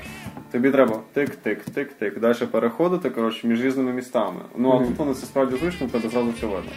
[0.52, 2.20] тобі треба тик-тик-тик-тик.
[2.20, 4.42] Далі переходити коротше, між різними містами.
[4.58, 6.72] Ну а тут вони це справді зручно, тебе зразу все видно.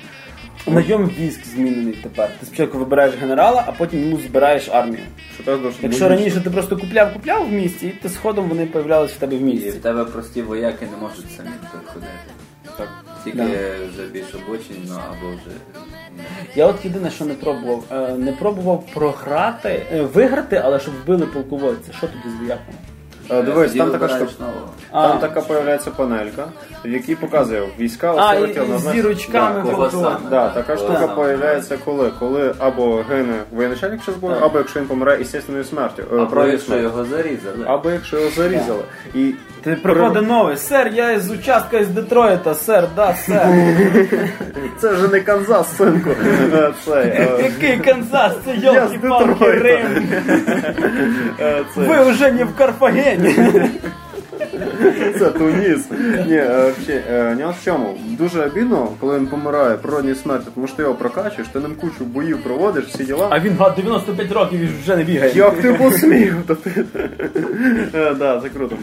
[0.67, 2.31] Найом військ змінений тепер.
[2.41, 5.03] Ти спочатку вибираєш генерала, а потім йому збираєш армію.
[5.43, 9.19] Що Якщо раніше ти просто купляв, купляв в місті, і ти сходом вони появлялися в
[9.19, 9.69] тебе в місті.
[9.69, 12.13] І в тебе прості вояки не можуть самі приходити.
[12.79, 12.89] Так.
[13.25, 13.45] Тільки Да.
[13.93, 15.57] вже більш обочені, ну або вже.
[16.55, 21.27] Я от єдине, що не пробував, е, не пробував програти, е, виграти, але щоб вбили
[21.27, 21.93] полководця.
[21.93, 22.75] Що тоді з вояком?
[23.31, 24.33] Е, Дивись, там така штука.
[24.93, 26.45] Там така появляється панелька,
[26.85, 31.09] в якій показує війська А, і- островитів і на з зірочками Да, Да, така штука
[31.09, 32.13] появляється коли?
[32.19, 36.03] Коли або гине воєначальник час бою, або якщо він помре естественною смертю.
[36.19, 37.65] Або якщо його зарізали.
[37.67, 38.83] Або якщо його зарізали.
[39.15, 43.47] І Ти приходить новий, сер, я із участка із Детройта, сер, да, сер.
[44.81, 46.11] це вже не Канзас, синку.
[46.55, 49.63] Е, Це, е, Який Канзас, це з йолки-палки Детройта.
[49.65, 49.87] Рим.
[51.41, 53.35] е, це- Ви вже не в Карфагені.
[55.19, 55.87] Це Туніс.
[56.27, 57.99] Ні, е, взагалі, е, нюанс в чому?
[58.19, 62.05] Дуже обідно, коли він помирає природній смерті, тому що ти його прокачуєш, ти ним кучу
[62.05, 63.27] боїв проводиш, всі діла.
[63.31, 65.33] А він гад 95 років і вже не бігає.
[65.35, 66.35] Як ти посмів?
[66.47, 66.85] Та ти-
[67.95, 68.77] Е, Да, це круто.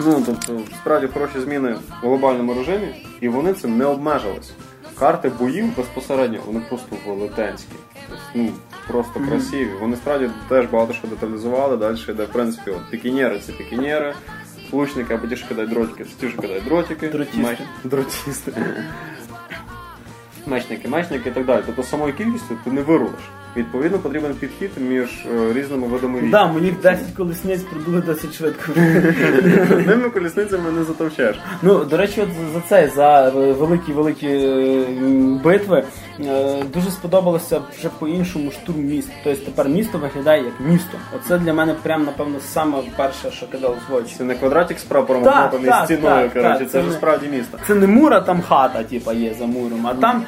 [0.00, 4.52] Ну, тобто, справді хороші зміни в глобальному режимі, і вони цим не обмежились.
[4.98, 7.72] Карти боїв безпосередньо, вони просто велетенські.
[8.08, 8.50] Тобто, Ну,
[8.88, 9.70] просто красиві.
[9.80, 11.76] Вони справді теж багато що деталізували.
[11.76, 14.14] Далі йде, в принципі, от, пікінєри це пікінєри,
[14.72, 17.08] лучники або ті, що кидають дротики, це ті, що кидають дротики.
[17.08, 17.42] Дротісти.
[17.42, 17.58] Май...
[17.84, 18.52] Дротісти.
[20.46, 21.62] Мечники, мечники і так далі.
[21.66, 23.20] Тобто самою кількістю ти не вирулиш.
[23.56, 26.30] Відповідно, потрібен підхід між е, різними видами військ.
[26.30, 28.72] Да, мені 10 колесниць продули досить швидко.
[29.86, 31.36] Ними колісницями не затовчеш.
[31.62, 34.86] Ну, до речі, от за це, за великі-великі е,
[35.44, 35.84] битви,
[36.20, 39.10] е, дуже сподобалося вже по-іншому штурм міст.
[39.24, 40.98] Тобто тепер місто виглядає як місто.
[41.16, 44.14] Оце для мене прям, напевно, саме перше, що кидалось в очі.
[44.18, 47.58] Це не квадратик з прапором обмотаний стіною, коротше, це ж справді місто.
[47.66, 50.22] Це не мура, там хата, типа, є за муром, а там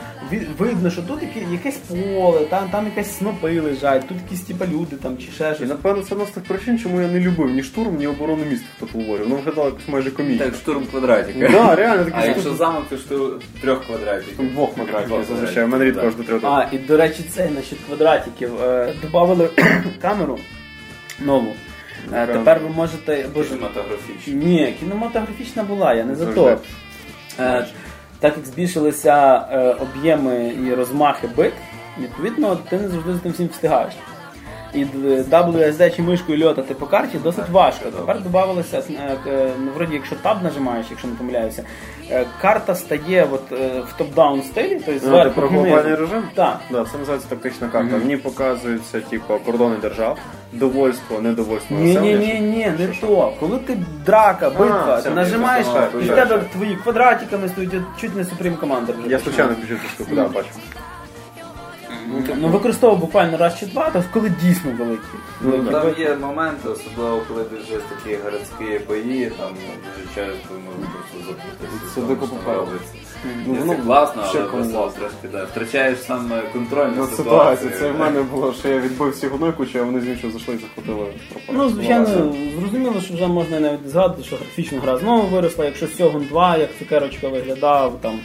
[0.58, 5.18] видно, що тут якесь поле, там, там якась снопи лежать, тут якісь типа люди там
[5.18, 5.68] чи ще І щось.
[5.68, 8.66] напевно це одна з тих причин, чому я не любив ні штурм, ні оборону міста
[8.80, 9.18] в Total War.
[9.22, 10.44] Воно виглядало якось майже комічно.
[10.46, 11.48] Так, штурм квадратика.
[11.48, 14.52] Да, реально такі А якщо замок, то штурм трьох квадратиків.
[14.52, 15.64] Двох квадратів зазвичай.
[15.64, 16.68] У мене рідко аж квадратів, до трьох.
[16.72, 18.62] А, і до речі, це насчет квадратиків.
[18.62, 19.50] Е, Добавили
[20.02, 20.38] камеру
[21.20, 21.52] нову.
[22.12, 23.26] Е, тепер ви можете.
[23.34, 24.34] Боже, Кінематографічно.
[24.34, 26.58] Ні, кінематографічна була, я не за то.
[28.20, 31.52] Так як збільшилися е, об'єми і розмахи бит,
[32.00, 33.94] відповідно, ти не завжди за тим всім встигаєш.
[34.74, 37.84] І WASD чи мишкою льотати по карті досить важко.
[37.90, 38.82] Тепер додавалося,
[39.26, 41.64] е, ну, вроді, якщо таб нажимаєш, якщо не помиляюся,
[42.10, 46.22] е, карта стає от, е, в top-down стилі, тобто зверху про глобальний режим?
[46.34, 46.60] Так.
[46.70, 47.96] Да, це називається тактична карта.
[47.96, 50.18] В ній показуються типу, кордони держав,
[50.52, 53.32] довольство, недовольство Ні, ні, ні, ні, не то.
[53.40, 58.58] Коли ти драка, битва, ти нажимаєш, і в тебе твої квадратиками стоїть чуть не Supreme
[58.58, 59.08] Commander.
[59.08, 60.48] Я случайно включив штуку, да, бачу.
[62.40, 65.00] Ну використовував буквально раз чи два, то коли дійсно великі.
[65.40, 70.06] великі Ну, Там є моменти, особливо коли ти вже такі городські бої, там ну, дуже
[70.14, 71.94] часто можна просто запутатися.
[71.94, 72.94] Це в робиться.
[73.46, 77.70] Ну, класно, але просто трошки да, втрачаєш сам е, контроль на Ну, ситуацію.
[77.80, 80.54] це в мене було, що я відбив всіх одної кучі, а вони з іншого зайшли
[80.54, 81.12] і захопили.
[81.52, 85.64] Ну, звичайно, зрозуміло, що вже можна навіть згадати, що графічна гра знову виросла.
[85.64, 88.18] Якщо Сьогун 2, як цукерочка виглядав, там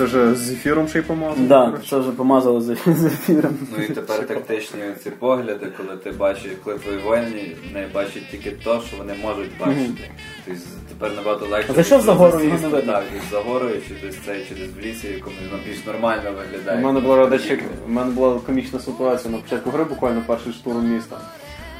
[0.00, 1.48] Це вже з ефіром ще й помазано.
[1.48, 3.58] Да, це вже помазало з ефіром.
[3.76, 8.50] Ну і тепер тактичні ці погляди, коли ти бачиш, коли твої воїни не бачать тільки
[8.50, 10.10] то, що вони можуть бачити.
[10.46, 11.96] Тобто тепер набагато легше.
[11.96, 12.92] А за гору, його не видно.
[12.92, 16.30] Так, і за горою, чи десь цей, чи десь в лісі, якому воно більш нормально
[16.38, 16.78] виглядає.
[16.78, 20.94] У мене була радачик, у мене була комічна ситуація на початку гри, буквально перший штурм
[20.94, 21.16] міста.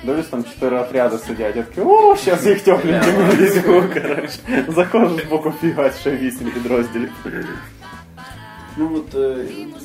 [0.05, 1.57] Дивлюсь, там чотири отряди сидять.
[1.57, 4.39] Я такий, о, зараз їх тепленьким візьму, коротше.
[4.69, 7.11] Заходжу з боку фігать, ще вісім підрозділів.
[8.81, 9.37] Ну от, е,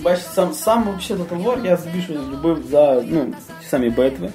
[0.02, 3.26] бачите, сам, сам Total War я більше любив за ну,
[3.62, 4.30] ті самі битви.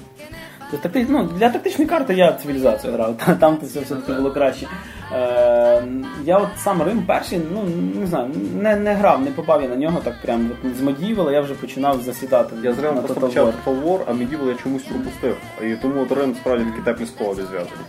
[0.81, 4.67] Такти- ну, для тактичної карти я цивілізацію грав, там то все все-таки було краще.
[5.13, 5.83] Е,
[6.23, 7.63] я от сам Рим перший, ну
[7.99, 8.31] не знаю,
[8.61, 12.01] не, не грав, не попав я на нього так прям з Medieval я вже починав
[12.01, 13.99] засідати Я зря на просто Total почав War.
[14.07, 15.37] А Medieval я чомусь пропустив.
[15.63, 17.81] І тому от Рим справді такі теплі спогади зв'язані.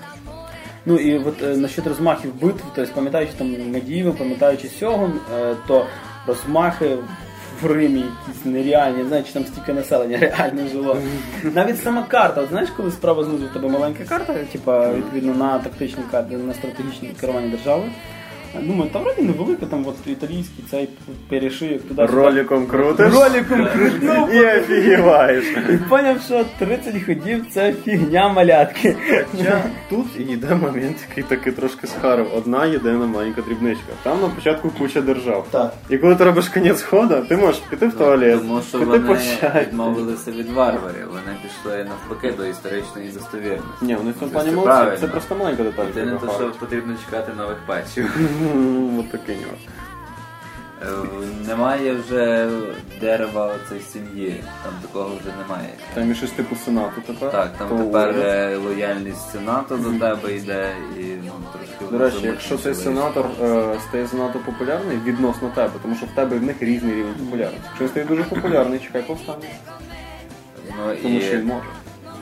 [0.87, 5.87] Ну і от е, насчет розмахів битв, тобто пам'ятаючи там Медіїв, пам'ятаючи Сьогун, е, то
[6.27, 6.97] розмахи
[7.63, 10.97] в Римі якісь нереальні, чи там стільки населення реально жило.
[11.55, 15.59] Навіть сама карта, от знаєш, коли справа знизу в тебе маленька карта, типа відповідно на
[15.59, 17.85] тактичній карті, на стратегічне керування держави.
[18.61, 20.89] Думаю, та вроді невелика, там от італійський цей
[21.29, 22.07] перешиєк туди.
[22.07, 23.13] Роліком крутиш.
[23.13, 24.35] Роликом крутнув.
[24.35, 25.45] І офігіваєш.
[25.71, 28.97] І поняв, що 30 ходів це фігня малятки.
[29.33, 32.27] Хоча тут йде момент, який таки трошки схарив.
[32.37, 33.93] Одна єдина маленька дрібничка.
[34.03, 35.47] Там на початку куча держав.
[35.51, 35.75] Так.
[35.91, 39.19] І коли ти робиш кінець хода, ти можеш піти в туалет, Тому що піти вони
[39.61, 43.63] відмовилися від варварів, вони пішли навпаки до історичної достовірності.
[43.83, 44.57] Ні, вони в Це правильно.
[44.57, 45.01] молодці.
[45.01, 45.85] Це просто маленька деталь.
[45.95, 48.19] Ти не то, що потрібно чекати нових патчів.
[48.43, 49.61] Ну, От такий нюанс.
[50.83, 50.87] Е,
[51.49, 52.51] Немає вже
[53.01, 55.69] дерева цієї сім'ї, там такого вже немає.
[55.95, 57.31] Там і щось типу сенату тепер.
[57.31, 58.25] Так, там То тепер уряд.
[58.25, 61.97] е, лояльність сенату до тебе йде і ну, трошки.
[61.97, 66.37] До речі, якщо цей сенатор е, стає занадто популярний відносно тебе, тому що в тебе
[66.37, 67.61] і в них різний рівень популярності.
[67.67, 69.49] Якщо він стає дуже популярний, чекай повстання.
[70.79, 71.65] Ну, Тому і що він може.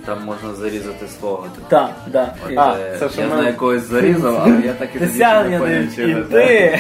[0.07, 1.47] Там можна зарізати свого.
[1.55, 1.67] типу.
[1.69, 2.35] Так, так.
[2.57, 5.59] А, це що я ми- знаю когось зарізав, але я так і тоді ще не
[5.59, 6.79] Досягнення дають і ти.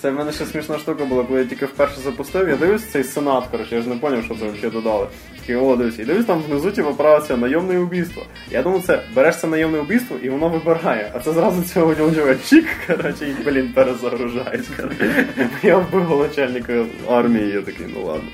[0.00, 3.04] Це в мене ще смішна штука була, коли я тільки вперше запустив, я дивлюсь цей
[3.04, 5.06] сенат, коротше, я ж не зрозумів, що це взагалі додали.
[5.40, 8.22] Такий, о, дивись, і дивись там внизу типу, правиться найомне убійство.
[8.50, 11.10] Я думав, це береш це найомне убійство і воно вибирає.
[11.14, 14.66] А це зразу цього діло чик, коротше, і, блін, перезагружають.
[14.76, 15.26] коротше.
[15.62, 18.28] Я вбив начальника армії, я такий, ну ладно.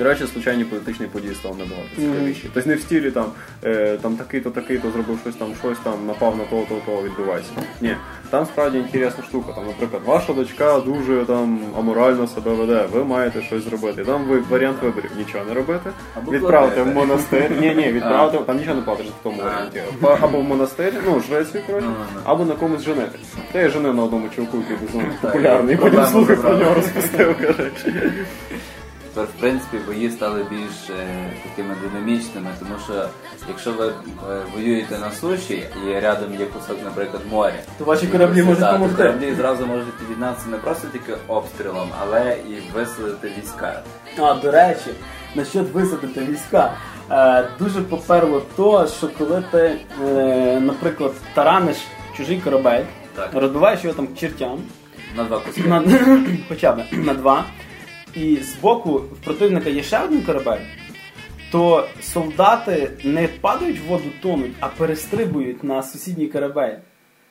[0.00, 2.50] До речі, случайні політичні події стали набагато цікавіші.
[2.54, 3.26] Тобто не в стилі там,
[3.64, 7.50] е, там такий-то, такий-то зробив щось там, щось там, напав на того, того, того відбувається.
[7.80, 7.96] Ні,
[8.30, 9.52] там справді інтересна штука.
[9.52, 14.04] Там, наприклад, ваша дочка дуже там аморально себе веде, ви маєте щось зробити.
[14.04, 17.50] Там ви варіант виборів нічого не робити, Або відправити в монастир.
[17.60, 19.82] Ні, ні, відправити, там нічого не платиш в тому варіанті.
[20.20, 22.20] Або в монастир, ну, в Швецію, коротше, Ну, ну, ну.
[22.24, 23.18] або на комусь женити.
[23.52, 27.36] Та я женив на одному чуваку, який був знову популярний, потім слухи про нього розпустив,
[27.38, 28.12] коротше.
[29.14, 33.08] Тепер, в принципі, бої стали більш е, такими динамічними, тому що
[33.48, 33.92] якщо ви е,
[34.54, 38.96] воюєте на суші і рядом є кусок, наприклад, моря, То ваші і кораблі можуть допомогти.
[38.96, 43.82] Кораблі зразу можуть під'єднатися не просто тільки обстрілом, але і виселити війська.
[44.18, 44.90] А, до речі,
[45.34, 46.72] насчет висадити війська.
[47.10, 51.76] Е, дуже поперло то, що коли ти, е, наприклад, тараниш
[52.16, 52.84] чужий корабель,
[53.16, 53.30] Так.
[53.34, 54.58] розбиваєш його там к чертям,
[55.16, 55.62] На два куски.
[55.62, 55.82] на,
[56.48, 57.44] хоча б на два,
[58.14, 60.60] і збоку в противника є ще один корабель,
[61.52, 66.74] то солдати не падають в воду тонуть, а перестрибують на сусідній корабель.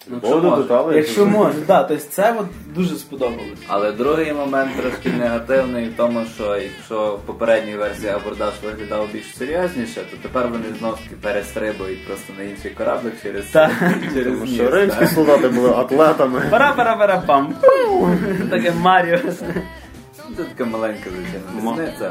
[0.08, 0.64] Ну, якщо Воду можна.
[0.64, 0.96] додали.
[0.96, 3.60] Якщо можуть, да, тобто це от дуже сподобалось.
[3.68, 9.38] Але другий момент трошки негативний в тому, що якщо в попередній версії абордаж виглядав більш
[9.38, 13.72] серйозніше, то тепер вони знов таки перестрибують просто на інший кораблик через, Так.
[14.14, 15.10] через Тому міст, що римські так.
[15.10, 16.42] солдати були атлетами.
[16.50, 17.54] пара пара пара пам
[18.50, 19.18] Таке Маріо.
[20.38, 21.10] Це така маленька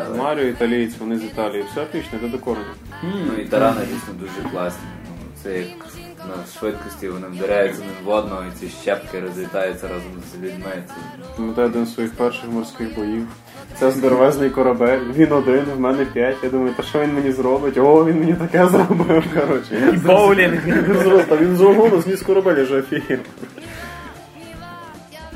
[0.08, 1.64] але Маріо італієць, вони з Італії.
[1.70, 2.66] Все отлично, йде до корені.
[3.02, 4.82] ну, і тарани дійсно дуже класні.
[5.08, 5.68] Ну, Це як
[6.28, 10.82] на швидкості вони вдаряються один в одного, і ці щепки розлітаються разом з людьми.
[11.56, 13.26] Це один з своїх перших морських боїв.
[13.78, 16.36] Це здоровезний корабель, він один, в мене п'ять.
[16.42, 17.78] Я думаю, та що він мені зробить?
[17.78, 19.24] О, він мені таке зробив.
[19.34, 19.92] Коротше.
[19.94, 20.66] І боулінг.
[21.40, 23.20] Він з вагону зніс корабель, я вже офігів.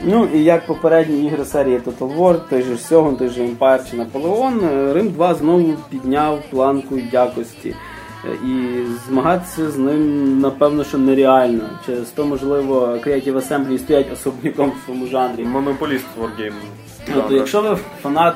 [0.04, 3.96] Ну і як попередні ігри серії Total War, той же Сьогон, той же Empire чи
[3.96, 7.74] Наполеон, е, Рим 2 знову підняв планку якості.
[8.24, 11.64] Е, І змагатися з ним, напевно, що нереально.
[11.86, 15.44] Через то, можливо, Creative Assembly стоять особняком в своєму жанрі.
[15.44, 16.52] Монополіст Wargame.
[17.14, 18.34] Ну, то якщо ви фанат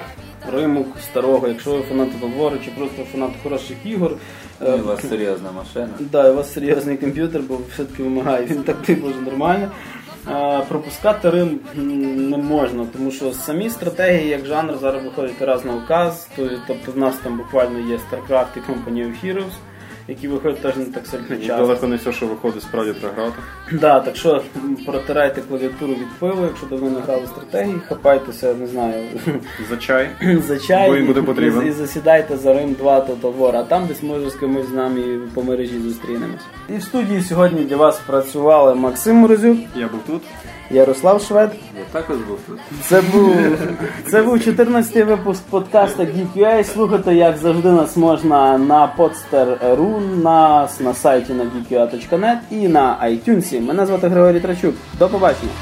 [0.52, 4.12] Риму старого, якщо ви фанат Total War, чи просто фанат хороших ігор,
[4.60, 5.88] ну, е, у вас серйозна машина.
[6.00, 9.70] Да, у вас серйозний комп'ютер, бо все-таки вимагає він так типу вже нормально.
[10.68, 11.60] Пропускати Рим
[12.30, 16.28] не можна, тому що самі стратегії, як жанр, зараз виходять раз на указ.
[16.36, 19.52] То- Тобто в нас там буквально є StarCraft і Company of Heroes,
[20.08, 21.66] які виходять теж не так сильно І часто.
[21.66, 23.36] далеко не все, що виходить, справді треба грати.
[23.72, 24.42] Да, так що
[24.86, 29.04] протирайте клавіатуру від пива, якщо давно не грали стратегії, хапайтеся, не знаю,
[29.70, 30.10] За чай.
[30.48, 31.66] за чай Бо він буде потрібен.
[31.66, 35.02] і, засідайте за Рим 2 Total War, а там десь може з кимось з нами
[35.34, 36.42] по мережі зустрінемось.
[36.68, 40.22] І в студії сьогодні для вас працювали Максим Морозюк, Я був тут.
[40.70, 41.50] Ярослав Швед.
[41.78, 42.58] Я також був тут.
[42.82, 43.36] Це був,
[44.10, 46.64] це був 14-й випуск подкасту GeekUA.
[46.64, 53.60] Слухати, як завжди, нас можна на podster.ru, нас на сайті на geekua.net і на iTunes.
[53.60, 54.74] Мене звати Григорій Трачук.
[54.98, 55.52] До побачення.